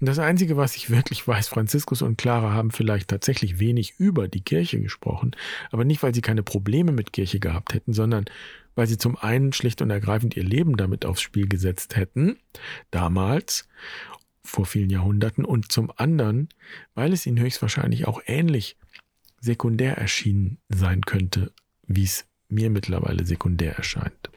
Und 0.00 0.06
das 0.06 0.18
Einzige, 0.18 0.56
was 0.56 0.76
ich 0.76 0.88
wirklich 0.88 1.28
weiß, 1.28 1.48
Franziskus 1.48 2.00
und 2.00 2.16
Clara 2.16 2.54
haben 2.54 2.70
vielleicht 2.70 3.08
tatsächlich 3.08 3.58
wenig 3.58 3.96
über 3.98 4.28
die 4.28 4.40
Kirche 4.40 4.80
gesprochen, 4.80 5.32
aber 5.70 5.84
nicht, 5.84 6.02
weil 6.02 6.14
sie 6.14 6.22
keine 6.22 6.42
Probleme 6.42 6.92
mit 6.92 7.12
Kirche 7.12 7.38
gehabt 7.38 7.74
hätten, 7.74 7.92
sondern 7.92 8.24
weil 8.74 8.86
sie 8.86 8.96
zum 8.96 9.16
einen 9.18 9.52
schlicht 9.52 9.82
und 9.82 9.90
ergreifend 9.90 10.36
ihr 10.38 10.44
Leben 10.44 10.78
damit 10.78 11.04
aufs 11.04 11.20
Spiel 11.20 11.48
gesetzt 11.48 11.96
hätten, 11.96 12.38
damals, 12.90 13.68
vor 14.42 14.64
vielen 14.64 14.88
Jahrhunderten, 14.88 15.44
und 15.44 15.70
zum 15.70 15.92
anderen, 15.94 16.48
weil 16.94 17.12
es 17.12 17.26
ihnen 17.26 17.38
höchstwahrscheinlich 17.38 18.08
auch 18.08 18.22
ähnlich 18.24 18.78
sekundär 19.40 19.96
erschienen 19.96 20.58
sein 20.68 21.02
könnte, 21.02 21.52
wie 21.86 22.04
es 22.04 22.26
mir 22.48 22.70
mittlerweile 22.70 23.24
sekundär 23.24 23.74
erscheint. 23.74 24.30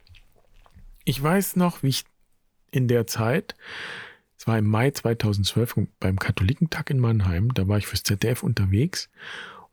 Ich 1.04 1.22
weiß 1.22 1.58
noch, 1.58 1.84
wie 1.84 1.90
ich 1.90 2.06
in 2.72 2.88
der 2.88 3.06
Zeit, 3.08 3.56
es 4.38 4.48
war 4.48 4.58
im 4.58 4.68
Mai 4.68 4.92
2012 4.92 5.88
beim 6.00 6.18
Katholikentag 6.18 6.90
in 6.90 7.00
Mannheim, 7.00 7.54
da 7.54 7.68
war 7.68 7.78
ich 7.78 7.88
fürs 7.88 8.04
ZDF 8.04 8.44
unterwegs. 8.44 9.10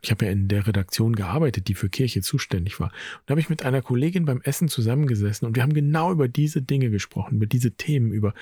Ich 0.02 0.10
habe 0.10 0.24
ja 0.24 0.32
in 0.32 0.48
der 0.48 0.66
Redaktion 0.66 1.14
gearbeitet, 1.14 1.68
die 1.68 1.74
für 1.74 1.90
Kirche 1.90 2.22
zuständig 2.22 2.80
war. 2.80 2.88
Und 2.88 3.22
da 3.26 3.32
habe 3.32 3.40
ich 3.40 3.50
mit 3.50 3.64
einer 3.64 3.82
Kollegin 3.82 4.24
beim 4.24 4.40
Essen 4.40 4.68
zusammengesessen 4.68 5.46
und 5.46 5.56
wir 5.56 5.62
haben 5.62 5.74
genau 5.74 6.10
über 6.10 6.26
diese 6.26 6.62
Dinge 6.62 6.90
gesprochen, 6.90 7.36
über 7.36 7.46
diese 7.46 7.72
Themen, 7.72 8.12
über 8.12 8.34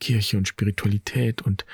Kirche 0.00 0.38
und 0.38 0.48
Spiritualität 0.48 1.42
und 1.42 1.64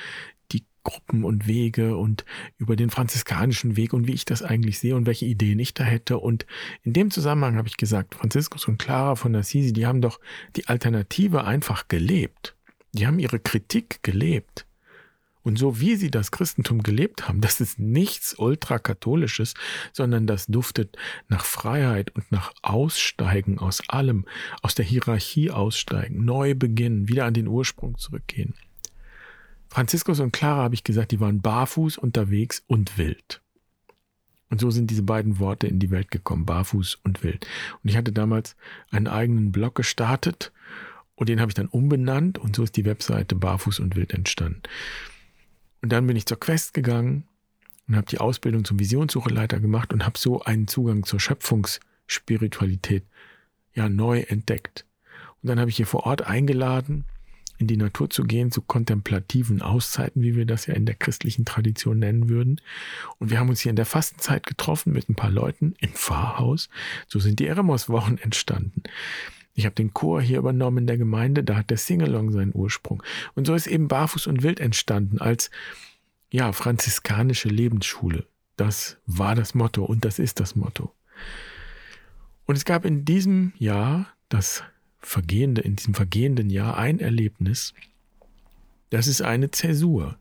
Gruppen 0.83 1.25
und 1.25 1.47
Wege 1.47 1.97
und 1.97 2.25
über 2.59 2.77
den 2.77 2.91
franziskanischen 2.91 3.77
Weg 3.77 3.93
und 3.93 4.07
wie 4.07 4.15
ich 4.15 4.25
das 4.25 4.43
eigentlich 4.43 4.79
sehe 4.79 4.97
und 4.97 5.07
welche 5.07 5.27
Ideen 5.27 5.59
ich 5.59 5.75
da 5.75 5.85
hätte. 5.85 6.19
Und 6.19 6.47
in 6.83 6.93
dem 6.93 7.11
Zusammenhang 7.11 7.57
habe 7.57 7.69
ich 7.69 7.77
gesagt, 7.77 8.15
Franziskus 8.15 8.67
und 8.67 8.79
Clara 8.79 9.15
von 9.15 9.35
Assisi, 9.35 9.73
die 9.73 9.87
haben 9.87 10.01
doch 10.01 10.21
die 10.57 10.67
Alternative 10.67 11.45
einfach 11.45 11.89
gelebt. 11.89 12.57
Die 12.93 13.07
haben 13.07 13.19
ihre 13.19 13.39
Kritik 13.39 14.03
gelebt. 14.03 14.67
Und 15.43 15.59
so 15.59 15.81
wie 15.81 15.97
sie 15.97 16.11
das 16.11 16.31
Christentum 16.31 16.83
gelebt 16.83 17.27
haben, 17.27 17.41
das 17.41 17.61
ist 17.61 17.79
nichts 17.79 18.39
ultrakatholisches, 18.39 19.55
sondern 19.93 20.27
das 20.27 20.47
duftet 20.47 20.97
nach 21.29 21.45
Freiheit 21.45 22.15
und 22.15 22.31
nach 22.31 22.53
Aussteigen 22.63 23.59
aus 23.59 23.81
allem, 23.89 24.27
aus 24.61 24.75
der 24.75 24.85
Hierarchie 24.85 25.51
aussteigen, 25.51 26.25
neu 26.25 26.55
beginnen, 26.55 27.09
wieder 27.09 27.25
an 27.25 27.35
den 27.35 27.49
Ursprung 27.49 27.97
zurückgehen. 27.97 28.55
Franziskus 29.71 30.19
und 30.19 30.33
Clara 30.33 30.65
habe 30.65 30.75
ich 30.75 30.83
gesagt, 30.83 31.13
die 31.13 31.21
waren 31.21 31.41
barfuß 31.41 31.97
unterwegs 31.97 32.63
und 32.67 32.99
wild. 32.99 33.41
Und 34.51 34.61
so 34.61 34.73
sind 34.73 34.91
diese 34.91 35.05
beiden 35.05 35.39
Worte 35.39 35.69
in 35.69 35.79
die 35.79 35.93
Welt 35.93 36.11
gekommen, 36.11 36.45
barfuß 36.45 36.99
und 37.05 37.23
wild. 37.23 37.47
Und 37.83 37.89
ich 37.89 37.97
hatte 37.97 38.11
damals 38.11 38.57
einen 38.91 39.07
eigenen 39.07 39.53
Blog 39.53 39.77
gestartet 39.77 40.51
und 41.15 41.29
den 41.29 41.41
habe 41.41 41.51
ich 41.51 41.55
dann 41.55 41.69
umbenannt 41.69 42.37
und 42.37 42.57
so 42.57 42.65
ist 42.65 42.77
die 42.77 42.85
Webseite 42.85 43.37
barfuß 43.37 43.79
und 43.79 43.95
wild 43.95 44.13
entstanden. 44.13 44.63
Und 45.83 45.93
dann 45.93 46.05
bin 46.09 46.17
ich 46.17 46.27
zur 46.27 46.41
Quest 46.41 46.75
gegangen 46.75 47.29
und 47.87 47.95
habe 47.95 48.09
die 48.09 48.19
Ausbildung 48.19 48.65
zum 48.65 48.81
Visionssucheleiter 48.81 49.61
gemacht 49.61 49.93
und 49.93 50.05
habe 50.05 50.19
so 50.19 50.43
einen 50.43 50.67
Zugang 50.67 51.05
zur 51.05 51.21
Schöpfungsspiritualität 51.21 53.05
ja 53.73 53.89
neu 53.89 54.21
entdeckt. 54.23 54.85
Und 55.43 55.49
dann 55.49 55.61
habe 55.61 55.71
ich 55.71 55.77
hier 55.77 55.87
vor 55.87 56.07
Ort 56.07 56.23
eingeladen 56.23 57.05
in 57.61 57.67
die 57.67 57.77
Natur 57.77 58.09
zu 58.09 58.25
gehen, 58.25 58.51
zu 58.51 58.63
kontemplativen 58.63 59.61
Auszeiten, 59.61 60.23
wie 60.23 60.35
wir 60.35 60.47
das 60.47 60.67
ja 60.67 60.75
in 60.75 60.87
der 60.87 60.95
christlichen 60.95 61.45
Tradition 61.45 61.99
nennen 61.99 62.31
würden. 62.31 62.61
Und 63.19 63.31
wir 63.31 63.39
haben 63.39 63.51
uns 63.51 63.61
hier 63.61 63.71
in 63.71 63.77
der 63.77 63.87
Fastenzeit 63.87 64.47
getroffen 64.47 64.93
mit 64.93 65.09
ein 65.09 65.15
paar 65.15 65.31
Leuten 65.31 65.75
im 65.79 65.91
Pfarrhaus. 65.91 66.71
So 67.07 67.19
sind 67.19 67.39
die 67.39 67.47
Eremos-Wochen 67.47 68.17
entstanden. 68.17 68.83
Ich 69.53 69.67
habe 69.67 69.75
den 69.75 69.93
Chor 69.93 70.23
hier 70.23 70.39
übernommen 70.39 70.79
in 70.79 70.87
der 70.87 70.97
Gemeinde, 70.97 71.45
da 71.45 71.57
hat 71.57 71.69
der 71.69 71.77
Singalong 71.77 72.33
seinen 72.33 72.55
Ursprung. 72.55 73.03
Und 73.35 73.47
so 73.47 73.55
ist 73.55 73.67
eben 73.67 73.89
Barfuß 73.89 74.27
und 74.27 74.43
Wild 74.43 74.59
entstanden 74.59 75.19
als, 75.19 75.51
ja, 76.31 76.53
franziskanische 76.53 77.49
Lebensschule. 77.49 78.25
Das 78.57 78.97
war 79.05 79.35
das 79.35 79.55
Motto 79.55 79.85
und 79.85 80.07
das 80.07 80.19
ist 80.19 80.41
das 80.41 80.57
Motto. 80.57 80.95
Und 82.47 82.57
es 82.57 82.65
gab 82.65 82.87
in 82.87 83.05
diesem 83.05 83.53
Jahr 83.59 84.07
das 84.31 84.63
vergehende, 85.01 85.61
in 85.63 85.77
diesem 85.77 85.95
vergehenden 85.95 86.51
Jahr 86.51 86.77
ein 86.77 87.01
Erlebnis, 87.01 87.75
das 88.91 89.07
ist 89.07 89.23
eine 89.23 89.51
Zäsur. 89.51 90.19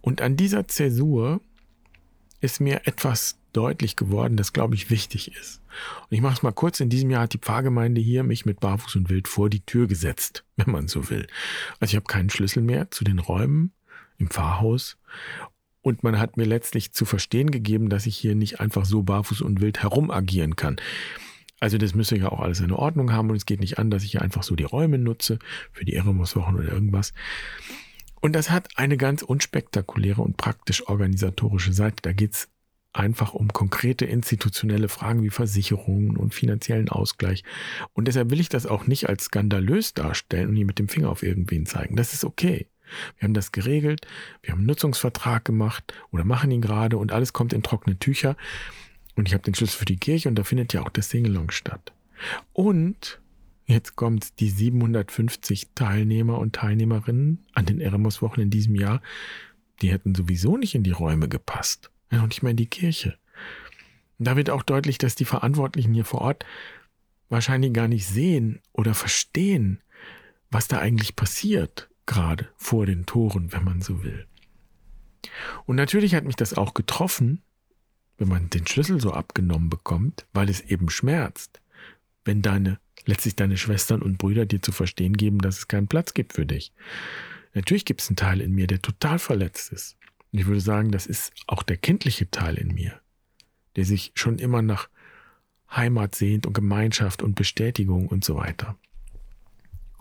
Und 0.00 0.22
an 0.22 0.36
dieser 0.36 0.66
Zäsur 0.66 1.40
ist 2.40 2.60
mir 2.60 2.86
etwas 2.86 3.38
deutlich 3.52 3.96
geworden, 3.96 4.36
das 4.36 4.52
glaube 4.52 4.74
ich 4.74 4.90
wichtig 4.90 5.34
ist. 5.36 5.60
Und 6.02 6.16
ich 6.16 6.20
mache 6.20 6.34
es 6.34 6.42
mal 6.42 6.52
kurz. 6.52 6.80
In 6.80 6.90
diesem 6.90 7.10
Jahr 7.10 7.22
hat 7.22 7.32
die 7.32 7.38
Pfarrgemeinde 7.38 8.00
hier 8.00 8.22
mich 8.22 8.46
mit 8.46 8.60
Barfuß 8.60 8.96
und 8.96 9.10
Wild 9.10 9.28
vor 9.28 9.50
die 9.50 9.60
Tür 9.60 9.86
gesetzt, 9.86 10.44
wenn 10.56 10.70
man 10.70 10.88
so 10.88 11.10
will. 11.10 11.26
Also 11.80 11.92
ich 11.92 11.96
habe 11.96 12.06
keinen 12.06 12.30
Schlüssel 12.30 12.62
mehr 12.62 12.90
zu 12.90 13.04
den 13.04 13.18
Räumen 13.18 13.72
im 14.18 14.28
Pfarrhaus. 14.28 14.96
Und 15.80 16.02
man 16.02 16.18
hat 16.18 16.36
mir 16.36 16.44
letztlich 16.44 16.92
zu 16.92 17.04
verstehen 17.04 17.50
gegeben, 17.50 17.88
dass 17.88 18.06
ich 18.06 18.16
hier 18.16 18.34
nicht 18.34 18.60
einfach 18.60 18.84
so 18.84 19.02
barfuß 19.02 19.42
und 19.42 19.60
wild 19.60 19.82
herum 19.82 20.10
agieren 20.10 20.56
kann. 20.56 20.76
Also 21.60 21.78
das 21.78 21.94
müsste 21.94 22.16
ja 22.16 22.30
auch 22.30 22.40
alles 22.40 22.60
in 22.60 22.72
Ordnung 22.72 23.12
haben 23.12 23.30
und 23.30 23.36
es 23.36 23.46
geht 23.46 23.60
nicht 23.60 23.78
an, 23.78 23.90
dass 23.90 24.04
ich 24.04 24.12
hier 24.12 24.22
einfach 24.22 24.42
so 24.42 24.54
die 24.54 24.64
Räume 24.64 24.98
nutze 24.98 25.38
für 25.72 25.84
die 25.84 25.94
Eremos-Wochen 25.94 26.54
oder 26.54 26.72
irgendwas. 26.72 27.12
Und 28.20 28.34
das 28.34 28.50
hat 28.50 28.68
eine 28.76 28.96
ganz 28.96 29.22
unspektakuläre 29.22 30.22
und 30.22 30.36
praktisch 30.36 30.86
organisatorische 30.88 31.72
Seite. 31.72 32.02
Da 32.02 32.12
geht's 32.12 32.48
einfach 32.92 33.34
um 33.34 33.48
konkrete 33.48 34.04
institutionelle 34.04 34.88
Fragen 34.88 35.22
wie 35.22 35.30
Versicherungen 35.30 36.16
und 36.16 36.34
finanziellen 36.34 36.88
Ausgleich. 36.88 37.44
Und 37.92 38.08
deshalb 38.08 38.30
will 38.30 38.40
ich 38.40 38.48
das 38.48 38.66
auch 38.66 38.86
nicht 38.86 39.08
als 39.08 39.24
skandalös 39.24 39.94
darstellen 39.94 40.48
und 40.48 40.56
hier 40.56 40.66
mit 40.66 40.78
dem 40.78 40.88
Finger 40.88 41.10
auf 41.10 41.22
irgendwen 41.22 41.66
zeigen. 41.66 41.96
Das 41.96 42.14
ist 42.14 42.24
okay. 42.24 42.66
Wir 43.18 43.26
haben 43.26 43.34
das 43.34 43.52
geregelt, 43.52 44.06
wir 44.42 44.52
haben 44.52 44.60
einen 44.60 44.66
Nutzungsvertrag 44.66 45.44
gemacht 45.44 45.92
oder 46.10 46.24
machen 46.24 46.50
ihn 46.50 46.62
gerade 46.62 46.96
und 46.96 47.12
alles 47.12 47.34
kommt 47.34 47.52
in 47.52 47.62
trockene 47.62 47.98
Tücher. 47.98 48.34
Und 49.18 49.26
ich 49.26 49.34
habe 49.34 49.42
den 49.42 49.54
Schlüssel 49.54 49.78
für 49.78 49.84
die 49.84 49.96
Kirche 49.96 50.28
und 50.28 50.36
da 50.36 50.44
findet 50.44 50.72
ja 50.72 50.82
auch 50.82 50.90
das 50.90 51.10
Singalong 51.10 51.50
statt. 51.50 51.92
Und 52.52 53.20
jetzt 53.66 53.96
kommt 53.96 54.38
die 54.38 54.48
750 54.48 55.70
Teilnehmer 55.74 56.38
und 56.38 56.54
Teilnehmerinnen 56.54 57.44
an 57.52 57.66
den 57.66 57.80
Eremos-Wochen 57.80 58.40
in 58.42 58.50
diesem 58.50 58.76
Jahr. 58.76 59.02
Die 59.82 59.90
hätten 59.90 60.14
sowieso 60.14 60.56
nicht 60.56 60.76
in 60.76 60.84
die 60.84 60.92
Räume 60.92 61.28
gepasst. 61.28 61.90
Ja, 62.12 62.22
und 62.22 62.28
nicht 62.28 62.44
mehr 62.44 62.52
in 62.52 62.58
die 62.58 62.70
Kirche. 62.70 63.18
Da 64.20 64.36
wird 64.36 64.50
auch 64.50 64.62
deutlich, 64.62 64.98
dass 64.98 65.16
die 65.16 65.24
Verantwortlichen 65.24 65.94
hier 65.94 66.04
vor 66.04 66.20
Ort 66.20 66.46
wahrscheinlich 67.28 67.72
gar 67.72 67.88
nicht 67.88 68.06
sehen 68.06 68.60
oder 68.72 68.94
verstehen, 68.94 69.82
was 70.48 70.68
da 70.68 70.78
eigentlich 70.78 71.16
passiert, 71.16 71.90
gerade 72.06 72.50
vor 72.56 72.86
den 72.86 73.04
Toren, 73.04 73.52
wenn 73.52 73.64
man 73.64 73.82
so 73.82 74.04
will. 74.04 74.28
Und 75.66 75.74
natürlich 75.74 76.14
hat 76.14 76.24
mich 76.24 76.36
das 76.36 76.54
auch 76.54 76.72
getroffen, 76.72 77.42
wenn 78.18 78.28
man 78.28 78.50
den 78.50 78.66
Schlüssel 78.66 79.00
so 79.00 79.12
abgenommen 79.12 79.70
bekommt, 79.70 80.26
weil 80.32 80.50
es 80.50 80.60
eben 80.60 80.90
schmerzt, 80.90 81.60
wenn 82.24 82.42
deine, 82.42 82.78
letztlich 83.06 83.36
deine 83.36 83.56
Schwestern 83.56 84.02
und 84.02 84.18
Brüder 84.18 84.44
dir 84.44 84.60
zu 84.60 84.72
verstehen 84.72 85.16
geben, 85.16 85.38
dass 85.38 85.58
es 85.58 85.68
keinen 85.68 85.88
Platz 85.88 86.14
gibt 86.14 86.34
für 86.34 86.44
dich. 86.44 86.72
Natürlich 87.54 87.84
gibt 87.84 88.00
es 88.02 88.08
einen 88.08 88.16
Teil 88.16 88.40
in 88.40 88.54
mir, 88.54 88.66
der 88.66 88.82
total 88.82 89.18
verletzt 89.18 89.72
ist. 89.72 89.96
Und 90.32 90.40
ich 90.40 90.46
würde 90.46 90.60
sagen, 90.60 90.90
das 90.90 91.06
ist 91.06 91.32
auch 91.46 91.62
der 91.62 91.76
kindliche 91.76 92.30
Teil 92.30 92.56
in 92.56 92.74
mir, 92.74 93.00
der 93.76 93.84
sich 93.84 94.12
schon 94.14 94.38
immer 94.38 94.62
nach 94.62 94.88
Heimat 95.74 96.14
sehnt 96.14 96.46
und 96.46 96.52
Gemeinschaft 96.52 97.22
und 97.22 97.34
Bestätigung 97.34 98.08
und 98.08 98.24
so 98.24 98.36
weiter. 98.36 98.76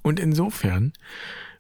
Und 0.02 0.20
insofern 0.20 0.94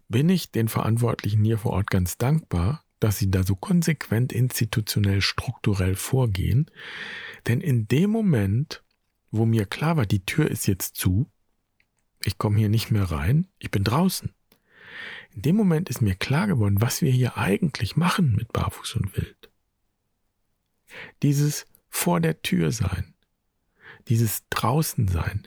bin 0.10 0.30
ich 0.30 0.52
den 0.52 0.70
Verantwortlichen 0.70 1.44
hier 1.44 1.58
vor 1.58 1.74
Ort 1.74 1.90
ganz 1.90 2.18
dankbar, 2.18 2.84
dass 3.00 3.18
sie 3.18 3.30
da 3.30 3.44
so 3.44 3.56
konsequent 3.56 4.34
institutionell 4.34 5.22
strukturell 5.22 5.96
vorgehen. 5.96 6.70
Denn 7.48 7.62
in 7.62 7.88
dem 7.88 8.10
Moment, 8.10 8.84
wo 9.32 9.46
mir 9.46 9.66
klar 9.66 9.98
war, 9.98 10.06
die 10.06 10.26
Tür 10.26 10.50
ist 10.50 10.68
jetzt 10.68 10.96
zu, 10.96 11.30
ich 12.24 12.38
komme 12.38 12.58
hier 12.58 12.70
nicht 12.70 12.92
mehr 12.92 13.04
rein, 13.04 13.48
ich 13.60 13.72
bin 13.72 13.84
draußen. 13.84 14.34
In 15.36 15.42
dem 15.44 15.56
Moment 15.56 15.90
ist 15.90 16.02
mir 16.02 16.16
klar 16.16 16.48
geworden, 16.48 16.82
was 16.82 17.02
wir 17.02 17.12
hier 17.12 17.38
eigentlich 17.38 17.96
machen 17.96 18.36
mit 18.36 18.52
Barfuß 18.54 18.96
und 18.96 19.16
Wild. 19.16 19.52
Dieses 21.22 21.66
vor 21.90 22.20
der 22.20 22.42
Tür 22.42 22.72
sein, 22.72 23.14
dieses 24.08 24.44
draußen 24.50 25.08
sein, 25.08 25.46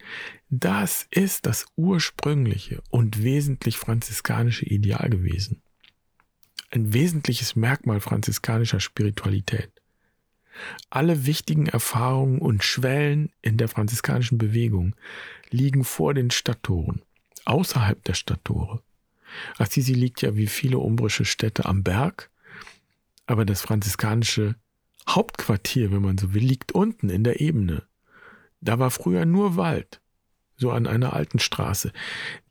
das 0.49 1.07
ist 1.11 1.47
das 1.47 1.67
ursprüngliche 1.77 2.83
und 2.91 3.23
wesentlich 3.23 3.79
franziskanische 3.79 4.67
Ideal 4.67 5.11
gewesen 5.11 5.63
ein 6.71 6.93
wesentliches 6.93 7.57
Merkmal 7.57 8.01
franziskanischer 8.01 8.81
Spiritualität. 8.81 9.71
Alle 10.91 11.27
wichtigen 11.27 11.67
Erfahrungen 11.67 12.39
und 12.39 12.65
Schwellen 12.65 13.31
in 13.43 13.57
der 13.57 13.69
franziskanischen 13.69 14.39
Bewegung 14.39 14.95
liegen 15.51 15.85
vor 15.85 16.15
den 16.15 16.31
Stadttoren, 16.31 17.03
außerhalb 17.45 18.03
der 18.05 18.15
Stadttore. 18.15 18.83
Assisi 19.59 19.95
liegt 19.95 20.23
ja 20.23 20.37
wie 20.37 20.49
viele 20.49 20.79
umbrische 20.79 21.25
Städte 21.25 21.65
am 21.65 21.83
Berg, 21.83 22.31
aber 23.27 23.45
das 23.45 23.61
franziskanische 23.63 24.57
Hauptquartier, 25.09 25.93
wenn 25.93 26.03
man 26.03 26.19
so 26.19 26.35
will, 26.35 26.43
liegt 26.43 26.73
unten 26.73 27.09
in 27.09 27.25
der 27.25 27.41
Ebene. 27.41 27.85
Da 28.61 28.79
war 28.79 28.91
früher 28.91 29.25
nur 29.25 29.57
Wald, 29.57 30.01
so 30.57 30.71
an 30.71 30.87
einer 30.87 31.13
alten 31.15 31.39
Straße. 31.39 31.93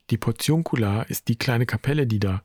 Die 0.10 0.18
Portioncula 0.18 1.04
ist 1.04 1.28
die 1.28 1.38
kleine 1.38 1.66
Kapelle, 1.66 2.08
die 2.08 2.20
da 2.20 2.42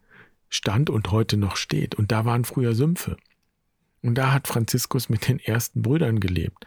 stand 0.54 0.88
und 0.88 1.10
heute 1.10 1.36
noch 1.36 1.56
steht. 1.56 1.94
Und 1.94 2.12
da 2.12 2.24
waren 2.24 2.44
früher 2.44 2.74
Sümpfe. 2.74 3.16
Und 4.02 4.16
da 4.16 4.32
hat 4.32 4.46
Franziskus 4.46 5.08
mit 5.08 5.28
den 5.28 5.38
ersten 5.38 5.82
Brüdern 5.82 6.20
gelebt. 6.20 6.66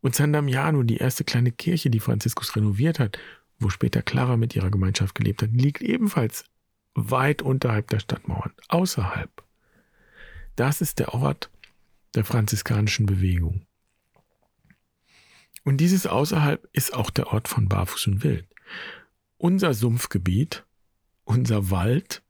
Und 0.00 0.14
San 0.14 0.32
Damiano, 0.32 0.82
die 0.82 0.96
erste 0.96 1.24
kleine 1.24 1.52
Kirche, 1.52 1.90
die 1.90 2.00
Franziskus 2.00 2.56
renoviert 2.56 2.98
hat, 2.98 3.18
wo 3.58 3.68
später 3.68 4.02
Clara 4.02 4.36
mit 4.36 4.56
ihrer 4.56 4.70
Gemeinschaft 4.70 5.14
gelebt 5.14 5.42
hat, 5.42 5.50
liegt 5.52 5.82
ebenfalls 5.82 6.44
weit 6.94 7.42
unterhalb 7.42 7.88
der 7.88 8.00
Stadtmauern, 8.00 8.52
außerhalb. 8.68 9.30
Das 10.56 10.80
ist 10.80 10.98
der 10.98 11.14
Ort 11.14 11.50
der 12.14 12.24
franziskanischen 12.24 13.06
Bewegung. 13.06 13.66
Und 15.62 15.76
dieses 15.76 16.06
außerhalb 16.06 16.66
ist 16.72 16.94
auch 16.94 17.10
der 17.10 17.28
Ort 17.28 17.46
von 17.46 17.68
Barfuß 17.68 18.08
und 18.08 18.24
Wild. 18.24 18.48
Unser 19.36 19.74
Sumpfgebiet, 19.74 20.64
unser 21.24 21.70
Wald, 21.70 22.22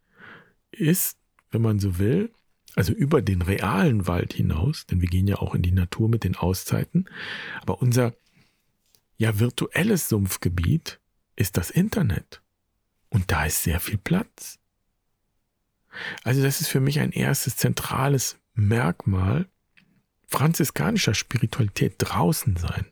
ist, 0.73 1.19
wenn 1.51 1.63
man 1.63 1.79
so 1.79 1.99
will, 1.99 2.31
also 2.77 2.93
über 2.93 3.23
den 3.23 3.43
realen 3.43 4.07
Wald 4.07 4.33
hinaus, 4.33 4.87
denn 4.87 5.01
wir 5.01 5.09
gehen 5.09 5.27
ja 5.27 5.37
auch 5.37 5.55
in 5.55 5.63
die 5.63 5.73
Natur 5.73 6.09
mit 6.09 6.25
den 6.25 6.37
Auszeiten, 6.37 7.09
aber 7.61 7.83
unser 7.83 8.15
ja 9.17 9.39
virtuelles 9.39 10.09
Sumpfgebiet 10.09 11.01
ist 11.37 11.57
das 11.57 11.71
Internet. 11.71 12.43
Und 13.09 13.31
da 13.31 13.45
ist 13.45 13.63
sehr 13.63 13.81
viel 13.81 13.99
Platz. 13.99 14.59
Also 16.23 16.43
das 16.43 16.61
ist 16.61 16.69
für 16.69 16.81
mich 16.81 17.01
ein 17.01 17.13
erstes 17.13 17.57
zentrales 17.57 18.39
Merkmal 18.55 19.49
franziskanischer 20.27 21.15
Spiritualität 21.15 21.97
draußen 21.99 22.57
sein. 22.57 22.87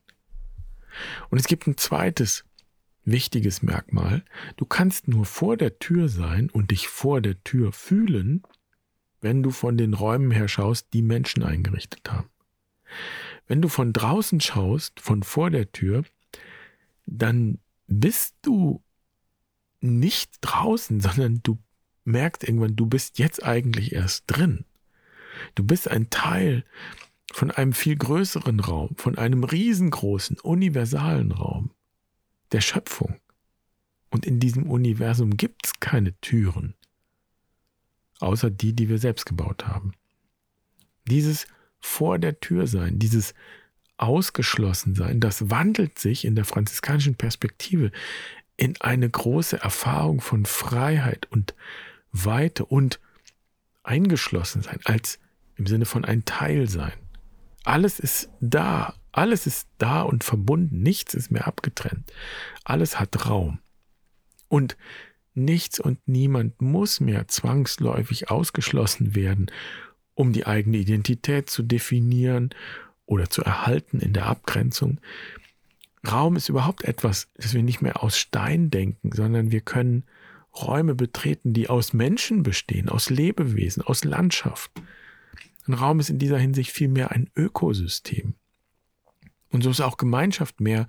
Und 1.31 1.39
es 1.39 1.47
gibt 1.47 1.67
ein 1.69 1.77
zweites 1.77 2.45
wichtiges 3.11 3.63
Merkmal. 3.63 4.25
Du 4.57 4.65
kannst 4.65 5.09
nur 5.09 5.25
vor 5.25 5.57
der 5.57 5.79
Tür 5.79 6.09
sein 6.09 6.51
und 6.51 6.71
dich 6.71 6.89
vor 6.89 7.21
der 7.21 7.43
Tür 7.45 7.73
fühlen, 7.73 8.43
wenn 9.21 9.43
du 9.43 9.51
von 9.51 9.77
den 9.77 9.95
Räumen 9.95 10.31
her 10.31 10.49
schaust, 10.49 10.89
die 10.93 11.03
Menschen 11.03 11.43
eingerichtet 11.43 12.11
haben. 12.11 12.31
Wenn 13.47 13.63
du 13.63 13.69
von 13.69 13.93
draußen 13.93 14.41
schaust, 14.41 15.01
von 15.01 15.23
vor 15.23 15.51
der 15.51 15.73
Tür, 15.73 16.05
dann 17.07 17.59
bist 17.87 18.37
du 18.43 18.83
nicht 19.81 20.39
draußen, 20.41 21.01
sondern 21.01 21.41
du 21.43 21.59
merkst 22.05 22.45
irgendwann, 22.45 22.77
du 22.77 22.87
bist 22.87 23.19
jetzt 23.19 23.43
eigentlich 23.43 23.93
erst 23.93 24.25
drin. 24.27 24.65
Du 25.55 25.65
bist 25.65 25.89
ein 25.91 26.11
Teil 26.11 26.65
von 27.33 27.51
einem 27.51 27.73
viel 27.73 27.97
größeren 27.97 28.61
Raum, 28.61 28.97
von 28.97 29.19
einem 29.19 29.45
riesengroßen, 29.45 30.39
universalen 30.41 31.33
Raum 31.33 31.71
der 32.53 32.61
Schöpfung. 32.61 33.19
Und 34.11 34.27
in 34.27 34.41
diesem 34.41 34.71
Universum 34.71 35.37
gibt 35.37 35.67
es 35.67 35.81
keine 35.81 36.19
Türen, 36.21 36.75
außer 38.21 38.51
die, 38.51 38.73
die 38.73 38.89
wir 38.89 38.99
selbst 38.99 39.27
gebaut 39.27 39.67
haben. 39.67 39.93
Dieses 41.07 41.47
vor 41.79 42.19
der 42.19 42.41
Tür 42.41 42.67
sein, 42.67 42.99
dieses 42.99 43.35
ausgeschlossen 43.99 44.95
sein, 44.95 45.21
das 45.21 45.51
wandelt 45.51 45.99
sich 45.99 46.25
in 46.25 46.35
der 46.37 46.45
franziskanischen 46.45 47.17
Perspektive 47.17 47.91
in 48.57 48.81
eine 48.81 49.09
große 49.09 49.61
Erfahrung 49.61 50.21
von 50.21 50.47
Freiheit 50.47 51.27
und 51.31 51.55
Weite 52.13 52.65
und 52.65 53.01
eingeschlossen 53.83 54.63
sein, 54.63 54.81
als 54.85 55.19
im 55.57 55.67
Sinne 55.67 55.85
von 55.85 56.05
ein 56.05 56.25
Teil 56.25 56.69
sein. 56.69 56.93
Alles 57.65 57.99
ist 57.99 58.31
da, 58.41 58.95
alles 59.13 59.47
ist 59.47 59.69
da 59.79 60.03
und 60.03 60.25
verbunden, 60.25 60.83
nichts 60.83 61.15
ist 61.15 61.31
mehr 61.31 61.47
abgetrennt, 61.47 62.13
alles 62.65 63.01
hat 63.01 63.29
Raum. 63.29 63.59
Und 64.49 64.77
nichts 65.35 65.79
und 65.79 65.99
niemand 66.07 66.61
muss 66.61 67.01
mehr 67.01 67.29
zwangsläufig 67.29 68.31
ausgeschlossen 68.31 69.15
werden, 69.15 69.51
um 70.15 70.33
die 70.33 70.47
eigene 70.47 70.79
Identität 70.79 71.49
zu 71.51 71.63
definieren 71.63 72.51
oder 73.07 73.31
zu 73.31 73.43
erhalten 73.43 74.01
in 74.01 74.13
der 74.13 74.27
Abgrenzung. 74.27 75.01
Raum 76.07 76.37
ist 76.37 76.49
überhaupt 76.49 76.85
etwas, 76.85 77.29
das 77.35 77.55
wir 77.55 77.63
nicht 77.63 77.83
mehr 77.83 78.03
aus 78.03 78.19
Stein 78.19 78.71
denken, 78.71 79.13
sondern 79.13 79.51
wir 79.51 79.61
können 79.61 80.05
Räume 80.55 80.95
betreten, 80.95 81.53
die 81.53 81.69
aus 81.69 81.93
Menschen 81.93 82.43
bestehen, 82.43 82.89
aus 82.89 83.11
Lebewesen, 83.11 83.83
aus 83.83 84.05
Landschaft. 84.05 84.71
Ein 85.67 85.75
Raum 85.75 86.01
ist 86.01 86.11
in 86.11 86.19
dieser 86.19 86.39
Hinsicht 86.39 86.71
vielmehr 86.71 87.11
ein 87.13 87.31
Ökosystem. 87.37 88.35
Und 89.51 89.63
so 89.63 89.71
ist 89.71 89.81
auch 89.81 89.97
Gemeinschaft 89.97 90.61
mehr 90.61 90.87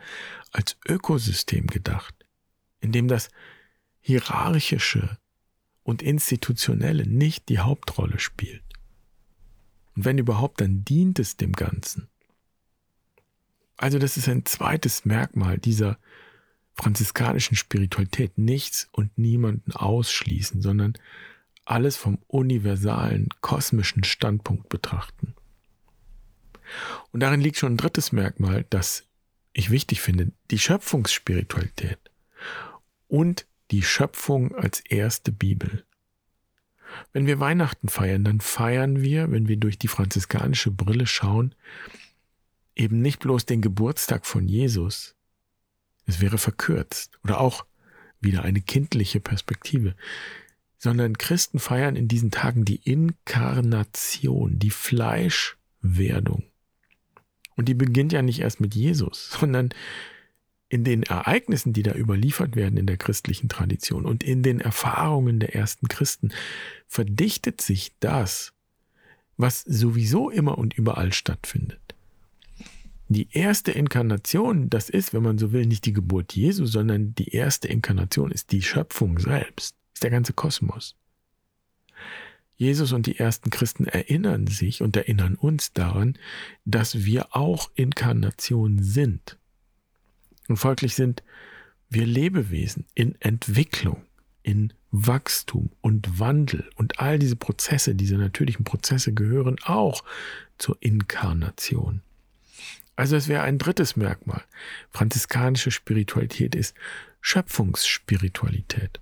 als 0.52 0.78
Ökosystem 0.88 1.68
gedacht, 1.68 2.14
in 2.82 2.92
dem 2.92 3.08
das 3.08 3.30
Hierarchische 4.02 5.18
und 5.84 6.02
Institutionelle 6.02 7.08
nicht 7.08 7.50
die 7.50 7.60
Hauptrolle 7.60 8.20
spielt. 8.20 8.64
Und 9.96 10.06
wenn 10.06 10.18
überhaupt, 10.18 10.62
dann 10.62 10.84
dient 10.86 11.20
es 11.20 11.38
dem 11.38 11.54
Ganzen. 11.54 12.08
Also 13.78 13.98
das 13.98 14.18
ist 14.18 14.28
ein 14.28 14.46
zweites 14.46 15.06
Merkmal 15.06 15.58
dieser 15.58 15.98
franziskanischen 16.74 17.56
Spiritualität. 17.56 18.38
Nichts 18.38 18.90
und 18.92 19.18
niemanden 19.18 19.72
ausschließen, 19.72 20.62
sondern 20.62 20.94
alles 21.66 21.98
vom 21.98 22.20
universalen, 22.28 23.30
kosmischen 23.42 24.04
Standpunkt 24.04 24.70
betrachten. 24.70 25.36
Und 27.12 27.22
darin 27.22 27.42
liegt 27.42 27.58
schon 27.58 27.74
ein 27.74 27.78
drittes 27.78 28.12
Merkmal, 28.12 28.66
das 28.70 29.06
ich 29.54 29.70
wichtig 29.70 30.02
finde, 30.02 30.32
die 30.52 30.60
Schöpfungsspiritualität 30.60 32.00
und 33.08 33.46
die 33.72 33.84
Schöpfung 33.84 34.56
als 34.56 34.80
erste 34.82 35.32
Bibel. 35.32 35.86
Wenn 37.14 37.28
wir 37.28 37.40
Weihnachten 37.40 37.90
feiern, 37.90 38.24
dann 38.24 38.42
feiern 38.42 39.02
wir, 39.02 39.32
wenn 39.32 39.48
wir 39.48 39.58
durch 39.58 39.78
die 39.78 39.88
franziskanische 39.88 40.72
Brille 40.72 41.06
schauen, 41.06 41.54
eben 42.76 43.02
nicht 43.02 43.20
bloß 43.20 43.46
den 43.46 43.62
Geburtstag 43.62 44.26
von 44.26 44.48
Jesus, 44.48 45.16
es 46.06 46.20
wäre 46.20 46.38
verkürzt 46.38 47.20
oder 47.24 47.40
auch 47.40 47.66
wieder 48.20 48.44
eine 48.44 48.62
kindliche 48.62 49.20
Perspektive, 49.20 49.96
sondern 50.78 51.18
Christen 51.18 51.60
feiern 51.60 51.96
in 51.96 52.08
diesen 52.08 52.32
Tagen 52.32 52.66
die 52.66 52.78
Inkarnation, 52.78 54.60
die 54.60 54.72
Fleischwerdung. 54.72 56.44
Und 57.60 57.66
die 57.68 57.74
beginnt 57.74 58.14
ja 58.14 58.22
nicht 58.22 58.40
erst 58.40 58.62
mit 58.62 58.74
Jesus, 58.74 59.32
sondern 59.38 59.72
in 60.70 60.86
den 60.86 61.04
Ereignissen, 61.04 61.74
die 61.74 61.84
da 61.84 61.94
überliefert 61.94 62.56
werden 62.56 62.78
in 62.78 62.86
der 62.86 62.96
christlichen 62.96 63.50
Tradition 63.50 64.06
und 64.06 64.24
in 64.24 64.44
den 64.44 64.62
Erfahrungen 64.62 65.42
der 65.42 65.56
ersten 65.56 65.90
Christen, 65.90 66.32
verdichtet 66.88 67.60
sich 67.60 67.92
das, 68.00 68.54
was 69.36 69.60
sowieso 69.64 70.30
immer 70.30 70.58
und 70.58 70.74
überall 70.74 71.12
stattfindet. 71.12 71.82
Die 73.10 73.28
erste 73.30 73.74
Inkarnation, 73.74 74.70
das 74.70 74.90
ist, 74.90 75.14
wenn 75.14 75.24
man 75.24 75.38
so 75.38 75.52
will, 75.52 75.66
nicht 75.66 75.86
die 75.86 75.94
Geburt 75.94 76.34
Jesu, 76.34 76.66
sondern 76.66 77.14
die 77.16 77.34
erste 77.34 77.68
Inkarnation 77.68 78.32
ist 78.32 78.54
die 78.54 78.62
Schöpfung 78.62 79.20
selbst, 79.20 79.76
ist 79.94 80.04
der 80.04 80.12
ganze 80.12 80.32
Kosmos. 80.32 80.96
Jesus 82.60 82.92
und 82.92 83.06
die 83.06 83.18
ersten 83.18 83.52
Christen 83.52 83.86
erinnern 83.86 84.46
sich 84.46 84.82
und 84.82 84.98
erinnern 84.98 85.36
uns 85.36 85.72
daran, 85.72 86.18
dass 86.66 87.06
wir 87.06 87.34
auch 87.34 87.72
Inkarnation 87.76 88.84
sind. 88.84 89.38
Und 90.50 90.58
folglich 90.58 90.94
sind 90.94 91.24
wir 91.90 92.06
Lebewesen 92.06 92.86
in 92.96 93.16
Entwicklung, 93.22 94.04
in 94.44 94.74
Wachstum 94.92 95.70
und 95.80 96.20
Wandel. 96.20 96.70
Und 96.76 97.00
all 97.00 97.18
diese 97.18 97.38
Prozesse, 97.38 97.96
diese 97.96 98.18
natürlichen 98.18 98.66
Prozesse 98.66 99.14
gehören 99.14 99.56
auch 99.64 100.04
zur 100.58 100.76
Inkarnation. 100.82 102.02
Also 102.98 103.16
es 103.16 103.30
wäre 103.30 103.44
ein 103.44 103.58
drittes 103.58 103.96
Merkmal. 103.96 104.44
Franziskanische 104.90 105.72
Spiritualität 105.72 106.56
ist 106.56 106.76
Schöpfungsspiritualität. 107.22 109.00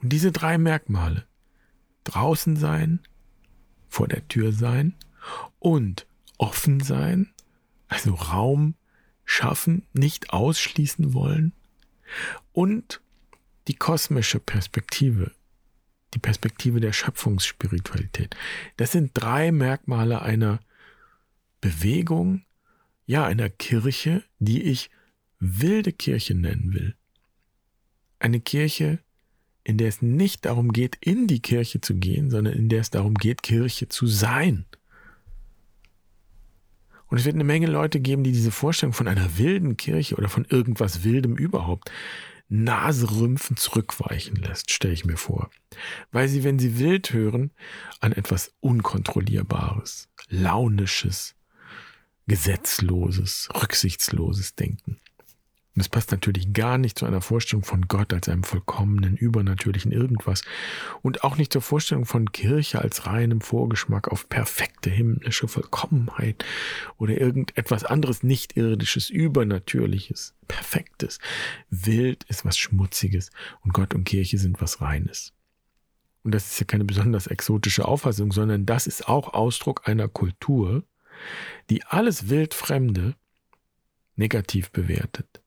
Und 0.00 0.10
diese 0.10 0.30
drei 0.30 0.56
Merkmale, 0.56 1.24
draußen 2.04 2.56
sein, 2.56 3.00
vor 3.88 4.08
der 4.08 4.26
Tür 4.28 4.52
sein 4.52 4.94
und 5.58 6.06
offen 6.38 6.80
sein, 6.80 7.32
also 7.88 8.14
Raum 8.14 8.74
schaffen, 9.24 9.86
nicht 9.92 10.30
ausschließen 10.30 11.14
wollen 11.14 11.52
und 12.52 13.00
die 13.68 13.74
kosmische 13.74 14.40
Perspektive, 14.40 15.32
die 16.12 16.18
Perspektive 16.18 16.80
der 16.80 16.92
Schöpfungsspiritualität. 16.92 18.36
Das 18.76 18.92
sind 18.92 19.12
drei 19.14 19.52
Merkmale 19.52 20.22
einer 20.22 20.60
Bewegung, 21.60 22.44
ja, 23.06 23.24
einer 23.24 23.50
Kirche, 23.50 24.22
die 24.38 24.62
ich 24.62 24.90
wilde 25.40 25.92
Kirche 25.92 26.34
nennen 26.34 26.72
will. 26.72 26.94
Eine 28.18 28.40
Kirche, 28.40 29.03
in 29.64 29.78
der 29.78 29.88
es 29.88 30.02
nicht 30.02 30.44
darum 30.44 30.72
geht, 30.72 30.96
in 31.00 31.26
die 31.26 31.40
Kirche 31.40 31.80
zu 31.80 31.94
gehen, 31.94 32.30
sondern 32.30 32.54
in 32.54 32.68
der 32.68 32.80
es 32.80 32.90
darum 32.90 33.14
geht, 33.14 33.42
Kirche 33.42 33.88
zu 33.88 34.06
sein. 34.06 34.66
Und 37.08 37.18
es 37.18 37.24
wird 37.24 37.34
eine 37.34 37.44
Menge 37.44 37.66
Leute 37.66 38.00
geben, 38.00 38.24
die 38.24 38.32
diese 38.32 38.50
Vorstellung 38.50 38.92
von 38.92 39.08
einer 39.08 39.38
wilden 39.38 39.76
Kirche 39.76 40.16
oder 40.16 40.28
von 40.28 40.44
irgendwas 40.44 41.04
Wildem 41.04 41.36
überhaupt 41.36 41.90
Naserümpfen 42.48 43.56
zurückweichen 43.56 44.36
lässt, 44.36 44.70
stelle 44.70 44.94
ich 44.94 45.04
mir 45.04 45.16
vor. 45.16 45.50
Weil 46.12 46.28
sie, 46.28 46.44
wenn 46.44 46.58
sie 46.58 46.78
wild 46.78 47.12
hören, 47.12 47.50
an 48.00 48.12
etwas 48.12 48.52
Unkontrollierbares, 48.60 50.08
Launisches, 50.28 51.34
gesetzloses, 52.26 53.48
rücksichtsloses 53.54 54.54
Denken. 54.54 54.98
Und 55.74 55.80
das 55.80 55.88
passt 55.88 56.12
natürlich 56.12 56.52
gar 56.52 56.78
nicht 56.78 56.96
zu 56.96 57.04
einer 57.04 57.20
Vorstellung 57.20 57.64
von 57.64 57.88
Gott 57.88 58.12
als 58.12 58.28
einem 58.28 58.44
vollkommenen, 58.44 59.16
übernatürlichen 59.16 59.90
irgendwas 59.90 60.42
und 61.02 61.24
auch 61.24 61.36
nicht 61.36 61.52
zur 61.52 61.62
Vorstellung 61.62 62.04
von 62.04 62.30
Kirche 62.30 62.80
als 62.80 63.06
reinem 63.06 63.40
Vorgeschmack 63.40 64.06
auf 64.06 64.28
perfekte 64.28 64.88
himmlische 64.88 65.48
Vollkommenheit 65.48 66.44
oder 66.96 67.20
irgendetwas 67.20 67.82
anderes 67.82 68.22
nicht-irdisches, 68.22 69.10
übernatürliches, 69.10 70.34
perfektes. 70.46 71.18
Wild 71.70 72.22
ist 72.28 72.44
was 72.44 72.56
Schmutziges 72.56 73.30
und 73.62 73.74
Gott 73.74 73.94
und 73.94 74.04
Kirche 74.04 74.38
sind 74.38 74.60
was 74.60 74.80
Reines. 74.80 75.32
Und 76.22 76.32
das 76.32 76.52
ist 76.52 76.60
ja 76.60 76.66
keine 76.66 76.84
besonders 76.84 77.26
exotische 77.26 77.84
Auffassung, 77.84 78.30
sondern 78.30 78.64
das 78.64 78.86
ist 78.86 79.08
auch 79.08 79.34
Ausdruck 79.34 79.88
einer 79.88 80.06
Kultur, 80.06 80.84
die 81.68 81.82
alles 81.82 82.28
Wildfremde 82.28 83.16
negativ 84.14 84.70
bewertet. 84.70 85.43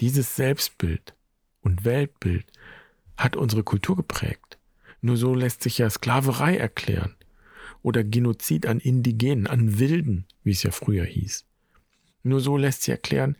Dieses 0.00 0.34
Selbstbild 0.34 1.14
und 1.60 1.84
Weltbild 1.84 2.46
hat 3.16 3.36
unsere 3.36 3.62
Kultur 3.62 3.96
geprägt. 3.96 4.58
Nur 5.02 5.18
so 5.18 5.34
lässt 5.34 5.62
sich 5.62 5.78
ja 5.78 5.90
Sklaverei 5.90 6.56
erklären 6.56 7.16
oder 7.82 8.02
Genozid 8.02 8.66
an 8.66 8.80
Indigenen, 8.80 9.46
an 9.46 9.78
Wilden, 9.78 10.26
wie 10.42 10.52
es 10.52 10.62
ja 10.62 10.70
früher 10.70 11.04
hieß. 11.04 11.44
Nur 12.22 12.40
so 12.40 12.56
lässt 12.56 12.82
sich 12.82 12.90
erklären, 12.90 13.36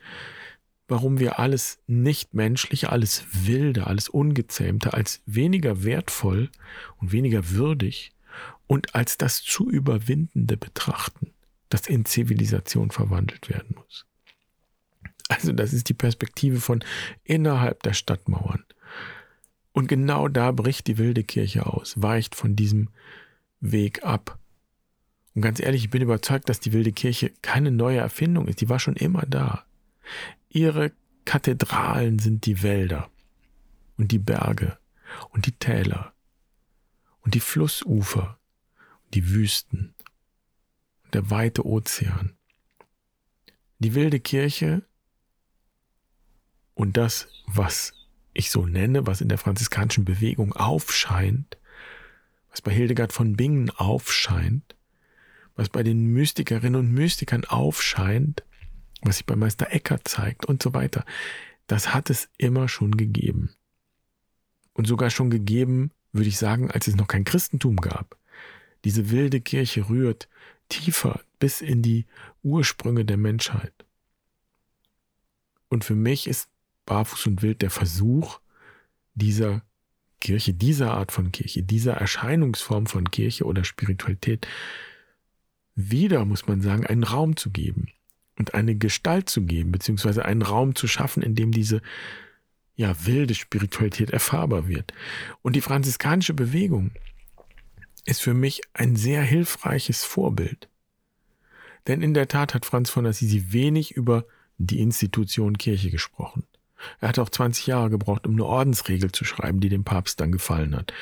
warum 0.87 1.19
wir 1.19 1.39
alles 1.39 1.79
Nichtmenschliche, 1.87 2.91
alles 2.91 3.25
Wilde, 3.31 3.87
alles 3.87 4.09
Ungezähmte 4.09 4.93
als 4.93 5.21
weniger 5.25 5.83
wertvoll 5.83 6.49
und 6.97 7.11
weniger 7.11 7.49
würdig 7.51 8.11
und 8.67 8.93
als 8.93 9.17
das 9.17 9.41
zu 9.41 9.69
überwindende 9.69 10.57
betrachten, 10.57 11.31
das 11.69 11.87
in 11.87 12.05
Zivilisation 12.05 12.91
verwandelt 12.91 13.49
werden 13.49 13.75
muss. 13.75 14.05
Also 15.31 15.53
das 15.53 15.71
ist 15.71 15.87
die 15.87 15.93
Perspektive 15.93 16.59
von 16.59 16.83
innerhalb 17.23 17.83
der 17.83 17.93
Stadtmauern. 17.93 18.65
Und 19.71 19.87
genau 19.87 20.27
da 20.27 20.51
bricht 20.51 20.87
die 20.87 20.97
wilde 20.97 21.23
Kirche 21.23 21.65
aus, 21.65 22.01
weicht 22.01 22.35
von 22.35 22.57
diesem 22.57 22.89
Weg 23.61 24.03
ab. 24.03 24.37
Und 25.33 25.41
ganz 25.41 25.61
ehrlich, 25.61 25.85
ich 25.85 25.89
bin 25.89 26.01
überzeugt, 26.01 26.49
dass 26.49 26.59
die 26.59 26.73
wilde 26.73 26.91
Kirche 26.91 27.31
keine 27.41 27.71
neue 27.71 27.99
Erfindung 27.99 28.49
ist, 28.49 28.59
die 28.59 28.67
war 28.67 28.79
schon 28.79 28.97
immer 28.97 29.21
da. 29.21 29.63
Ihre 30.49 30.91
Kathedralen 31.23 32.19
sind 32.19 32.45
die 32.45 32.61
Wälder 32.61 33.09
und 33.95 34.11
die 34.11 34.19
Berge 34.19 34.77
und 35.29 35.45
die 35.45 35.53
Täler 35.53 36.13
und 37.21 37.35
die 37.35 37.39
Flussufer 37.39 38.37
und 39.05 39.15
die 39.15 39.29
Wüsten 39.29 39.93
und 41.05 41.13
der 41.13 41.29
weite 41.29 41.65
Ozean. 41.65 42.33
Die 43.79 43.95
wilde 43.95 44.19
Kirche 44.19 44.83
und 46.73 46.97
das, 46.97 47.27
was 47.45 47.93
ich 48.33 48.51
so 48.51 48.65
nenne, 48.65 49.07
was 49.07 49.21
in 49.21 49.29
der 49.29 49.37
franziskanischen 49.37 50.05
Bewegung 50.05 50.53
aufscheint, 50.53 51.57
was 52.49 52.61
bei 52.61 52.71
Hildegard 52.71 53.13
von 53.13 53.35
Bingen 53.35 53.69
aufscheint, 53.71 54.75
was 55.55 55.69
bei 55.69 55.83
den 55.83 56.07
Mystikerinnen 56.07 56.79
und 56.79 56.91
Mystikern 56.91 57.45
aufscheint, 57.45 58.43
was 59.01 59.17
sich 59.17 59.25
bei 59.25 59.35
Meister 59.35 59.71
Eckert 59.71 60.07
zeigt 60.07 60.45
und 60.45 60.61
so 60.61 60.73
weiter, 60.73 61.05
das 61.67 61.93
hat 61.93 62.09
es 62.09 62.29
immer 62.37 62.67
schon 62.67 62.97
gegeben. 62.97 63.53
Und 64.73 64.87
sogar 64.87 65.09
schon 65.09 65.29
gegeben, 65.29 65.91
würde 66.11 66.29
ich 66.29 66.37
sagen, 66.37 66.71
als 66.71 66.87
es 66.87 66.95
noch 66.95 67.07
kein 67.07 67.23
Christentum 67.23 67.77
gab. 67.77 68.17
Diese 68.83 69.09
wilde 69.09 69.41
Kirche 69.41 69.89
rührt 69.89 70.27
tiefer 70.69 71.21
bis 71.39 71.61
in 71.61 71.81
die 71.81 72.05
Ursprünge 72.43 73.05
der 73.05 73.17
Menschheit. 73.17 73.73
Und 75.69 75.85
für 75.85 75.95
mich 75.95 76.27
ist 76.27 76.50
Barfuß 76.91 77.27
und 77.27 77.41
Wild 77.41 77.61
der 77.61 77.69
Versuch 77.69 78.41
dieser 79.13 79.61
Kirche, 80.19 80.53
dieser 80.53 80.93
Art 80.93 81.13
von 81.13 81.31
Kirche, 81.31 81.63
dieser 81.63 81.93
Erscheinungsform 81.93 82.85
von 82.85 83.09
Kirche 83.09 83.45
oder 83.45 83.63
Spiritualität 83.63 84.45
wieder, 85.73 86.25
muss 86.25 86.47
man 86.47 86.59
sagen, 86.59 86.85
einen 86.85 87.05
Raum 87.05 87.37
zu 87.37 87.49
geben 87.49 87.87
und 88.37 88.55
eine 88.55 88.75
Gestalt 88.75 89.29
zu 89.29 89.43
geben, 89.43 89.71
beziehungsweise 89.71 90.25
einen 90.25 90.41
Raum 90.41 90.75
zu 90.75 90.85
schaffen, 90.89 91.23
in 91.23 91.33
dem 91.33 91.53
diese 91.53 91.81
ja, 92.75 92.93
wilde 93.05 93.35
Spiritualität 93.35 94.09
erfahrbar 94.09 94.67
wird. 94.67 94.93
Und 95.43 95.55
die 95.55 95.61
franziskanische 95.61 96.33
Bewegung 96.33 96.91
ist 98.03 98.21
für 98.21 98.33
mich 98.33 98.63
ein 98.73 98.97
sehr 98.97 99.21
hilfreiches 99.21 100.03
Vorbild. 100.03 100.67
Denn 101.87 102.01
in 102.01 102.13
der 102.13 102.27
Tat 102.27 102.53
hat 102.53 102.65
Franz 102.65 102.89
von 102.89 103.05
Assisi 103.05 103.53
wenig 103.53 103.91
über 103.91 104.25
die 104.57 104.81
Institution 104.81 105.57
Kirche 105.57 105.89
gesprochen. 105.89 106.43
Er 106.99 107.09
hat 107.09 107.19
auch 107.19 107.29
20 107.29 107.67
Jahre 107.67 107.89
gebraucht, 107.89 108.25
um 108.25 108.33
eine 108.33 108.45
Ordensregel 108.45 109.11
zu 109.11 109.25
schreiben, 109.25 109.59
die 109.59 109.69
dem 109.69 109.83
Papst 109.83 110.19
dann 110.19 110.31
gefallen 110.31 110.75
hat. 110.75 110.93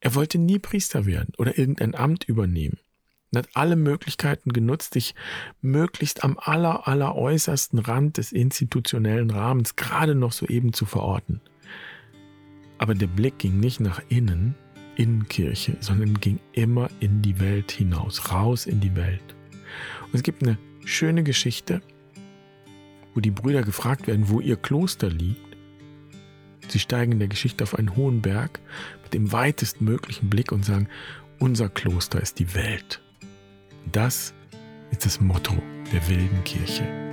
Er 0.00 0.14
wollte 0.14 0.38
nie 0.38 0.58
Priester 0.58 1.06
werden 1.06 1.34
oder 1.38 1.58
irgendein 1.58 1.94
Amt 1.94 2.24
übernehmen. 2.24 2.78
Er 3.32 3.40
hat 3.40 3.48
alle 3.54 3.76
Möglichkeiten 3.76 4.52
genutzt, 4.52 4.94
sich 4.94 5.14
möglichst 5.60 6.24
am 6.24 6.36
aller, 6.38 6.88
aller 6.88 7.14
äußersten 7.14 7.78
Rand 7.78 8.16
des 8.16 8.32
institutionellen 8.32 9.30
Rahmens 9.30 9.76
gerade 9.76 10.14
noch 10.14 10.32
so 10.32 10.46
eben 10.46 10.72
zu 10.72 10.84
verorten. 10.84 11.40
Aber 12.78 12.94
der 12.94 13.06
Blick 13.06 13.38
ging 13.38 13.60
nicht 13.60 13.78
nach 13.78 14.02
innen, 14.08 14.56
in 14.96 15.28
Kirche, 15.28 15.76
sondern 15.80 16.14
ging 16.14 16.40
immer 16.52 16.90
in 17.00 17.22
die 17.22 17.38
Welt 17.40 17.70
hinaus, 17.70 18.32
raus 18.32 18.66
in 18.66 18.80
die 18.80 18.96
Welt. 18.96 19.34
Und 20.06 20.14
es 20.14 20.22
gibt 20.22 20.42
eine 20.42 20.58
schöne 20.84 21.22
Geschichte, 21.22 21.80
wo 23.14 23.20
die 23.20 23.30
Brüder 23.30 23.62
gefragt 23.62 24.06
werden, 24.06 24.28
wo 24.28 24.40
ihr 24.40 24.56
Kloster 24.56 25.08
liegt. 25.08 25.56
Sie 26.68 26.78
steigen 26.78 27.12
in 27.12 27.18
der 27.18 27.28
Geschichte 27.28 27.64
auf 27.64 27.74
einen 27.74 27.96
hohen 27.96 28.22
Berg 28.22 28.60
mit 29.02 29.14
dem 29.14 29.32
weitestmöglichen 29.32 30.30
Blick 30.30 30.52
und 30.52 30.64
sagen, 30.64 30.88
unser 31.38 31.68
Kloster 31.68 32.20
ist 32.20 32.38
die 32.38 32.54
Welt. 32.54 33.00
Das 33.90 34.34
ist 34.90 35.04
das 35.04 35.20
Motto 35.20 35.54
der 35.92 36.06
wilden 36.08 36.44
Kirche. 36.44 37.09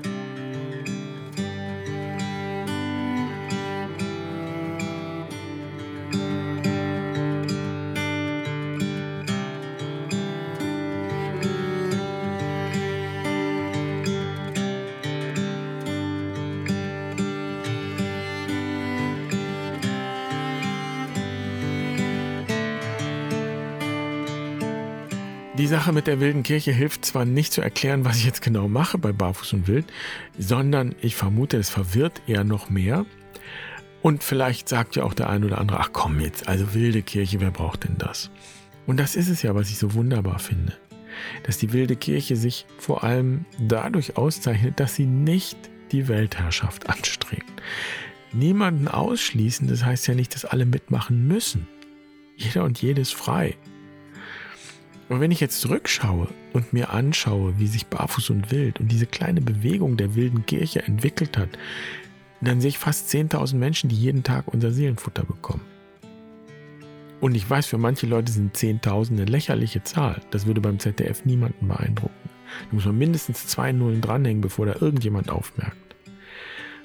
Die 25.67 25.73
Sache 25.73 25.91
mit 25.91 26.07
der 26.07 26.21
wilden 26.21 26.43
Kirche 26.43 26.71
hilft 26.71 27.03
zwar 27.03 27.25
nicht 27.25 27.51
zu 27.51 27.59
erklären, 27.59 28.05
was 28.05 28.19
ich 28.19 28.23
jetzt 28.23 28.41
genau 28.41 28.69
mache 28.69 28.97
bei 28.97 29.11
Barfuß 29.11 29.51
und 29.51 29.67
Wild, 29.67 29.85
sondern 30.39 30.95
ich 31.01 31.17
vermute, 31.17 31.57
es 31.57 31.69
verwirrt 31.69 32.21
eher 32.25 32.45
noch 32.45 32.69
mehr. 32.69 33.05
Und 34.01 34.23
vielleicht 34.23 34.69
sagt 34.69 34.95
ja 34.95 35.03
auch 35.03 35.13
der 35.13 35.29
ein 35.29 35.43
oder 35.43 35.57
andere, 35.57 35.81
ach 35.81 35.89
komm 35.91 36.21
jetzt, 36.21 36.47
also 36.47 36.73
wilde 36.73 37.01
Kirche, 37.01 37.41
wer 37.41 37.51
braucht 37.51 37.83
denn 37.83 37.97
das? 37.97 38.31
Und 38.85 38.97
das 38.97 39.17
ist 39.17 39.27
es 39.27 39.41
ja, 39.41 39.55
was 39.55 39.69
ich 39.69 39.77
so 39.77 39.93
wunderbar 39.93 40.39
finde. 40.39 40.71
Dass 41.43 41.57
die 41.57 41.73
wilde 41.73 41.97
Kirche 41.97 42.37
sich 42.37 42.65
vor 42.77 43.03
allem 43.03 43.43
dadurch 43.59 44.15
auszeichnet, 44.15 44.79
dass 44.79 44.95
sie 44.95 45.05
nicht 45.05 45.57
die 45.91 46.07
Weltherrschaft 46.07 46.87
anstrebt. 46.89 47.61
Niemanden 48.31 48.87
ausschließen, 48.87 49.67
das 49.67 49.83
heißt 49.83 50.07
ja 50.07 50.15
nicht, 50.15 50.33
dass 50.33 50.45
alle 50.45 50.65
mitmachen 50.65 51.27
müssen. 51.27 51.67
Jeder 52.37 52.63
und 52.63 52.81
jedes 52.81 53.11
frei. 53.11 53.57
Und 55.09 55.21
wenn 55.21 55.31
ich 55.31 55.39
jetzt 55.39 55.61
zurückschaue 55.61 56.27
und 56.53 56.73
mir 56.73 56.89
anschaue, 56.89 57.57
wie 57.59 57.67
sich 57.67 57.87
Barfuß 57.87 58.29
und 58.31 58.51
Wild 58.51 58.79
und 58.79 58.91
diese 58.91 59.05
kleine 59.05 59.41
Bewegung 59.41 59.95
der 59.95 60.15
wilden 60.15 60.45
Kirche 60.45 60.83
entwickelt 60.83 61.37
hat, 61.37 61.49
dann 62.41 62.61
sehe 62.61 62.69
ich 62.69 62.77
fast 62.77 63.09
10.000 63.09 63.55
Menschen, 63.55 63.89
die 63.89 63.95
jeden 63.95 64.23
Tag 64.23 64.47
unser 64.47 64.71
Seelenfutter 64.71 65.23
bekommen. 65.23 65.63
Und 67.19 67.35
ich 67.35 67.49
weiß, 67.49 67.65
für 67.65 67.79
manche 67.79 68.05
Leute 68.05 68.31
sind 68.31 68.55
10.000 68.55 69.11
eine 69.11 69.25
lächerliche 69.25 69.83
Zahl. 69.83 70.21
Das 70.29 70.45
würde 70.45 70.61
beim 70.61 70.77
ZDF 70.77 71.25
niemanden 71.25 71.67
beeindrucken. 71.67 72.29
Da 72.69 72.75
muss 72.75 72.85
man 72.85 72.97
mindestens 72.97 73.47
zwei 73.47 73.71
Nullen 73.71 74.01
dranhängen, 74.01 74.41
bevor 74.41 74.67
da 74.67 74.75
irgendjemand 74.79 75.29
aufmerkt. 75.29 75.95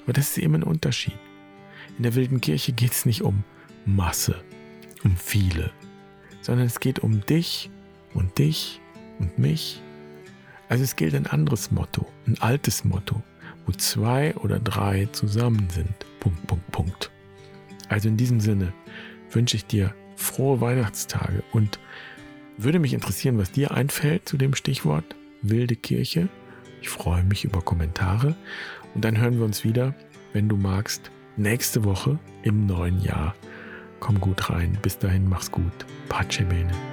Aber 0.03 0.13
das 0.13 0.29
ist 0.29 0.37
eben 0.39 0.55
ein 0.55 0.63
Unterschied. 0.63 1.17
In 1.97 2.03
der 2.03 2.15
wilden 2.15 2.41
Kirche 2.41 2.71
geht 2.71 2.91
es 2.91 3.05
nicht 3.05 3.21
um 3.21 3.43
Masse, 3.85 4.43
um 5.03 5.15
viele, 5.15 5.71
sondern 6.41 6.65
es 6.65 6.79
geht 6.79 6.99
um 6.99 7.23
dich 7.25 7.69
und 8.13 8.37
dich 8.37 8.81
und 9.19 9.37
mich. 9.37 9.81
Also 10.69 10.83
es 10.83 10.95
gilt 10.95 11.13
ein 11.15 11.27
anderes 11.27 11.71
Motto, 11.71 12.07
ein 12.25 12.39
altes 12.41 12.83
Motto, 12.83 13.21
wo 13.65 13.71
zwei 13.73 14.35
oder 14.35 14.59
drei 14.59 15.07
zusammen 15.11 15.67
sind. 15.69 15.93
Punkt, 16.19 16.47
Punkt, 16.47 16.71
Punkt. 16.71 17.11
Also 17.89 18.07
in 18.09 18.17
diesem 18.17 18.39
Sinne 18.39 18.73
wünsche 19.31 19.57
ich 19.57 19.65
dir 19.65 19.93
frohe 20.15 20.61
Weihnachtstage 20.61 21.43
und 21.51 21.79
würde 22.57 22.79
mich 22.79 22.93
interessieren, 22.93 23.37
was 23.37 23.51
dir 23.51 23.71
einfällt 23.71 24.27
zu 24.27 24.37
dem 24.37 24.55
Stichwort 24.55 25.15
wilde 25.41 25.75
Kirche. 25.75 26.29
Ich 26.81 26.89
freue 26.89 27.23
mich 27.23 27.43
über 27.43 27.61
Kommentare 27.61 28.35
und 28.95 29.03
dann 29.03 29.19
hören 29.19 29.37
wir 29.37 29.45
uns 29.45 29.63
wieder, 29.63 29.93
wenn 30.33 30.49
du 30.49 30.57
magst, 30.57 31.11
nächste 31.37 31.83
Woche 31.83 32.19
im 32.43 32.65
neuen 32.65 33.01
Jahr. 33.01 33.35
Komm 33.99 34.19
gut 34.19 34.49
rein. 34.49 34.77
Bis 34.81 34.97
dahin, 34.97 35.29
mach's 35.29 35.49
gut. 35.49 35.85
Pace 36.09 36.43
bene. 36.49 36.92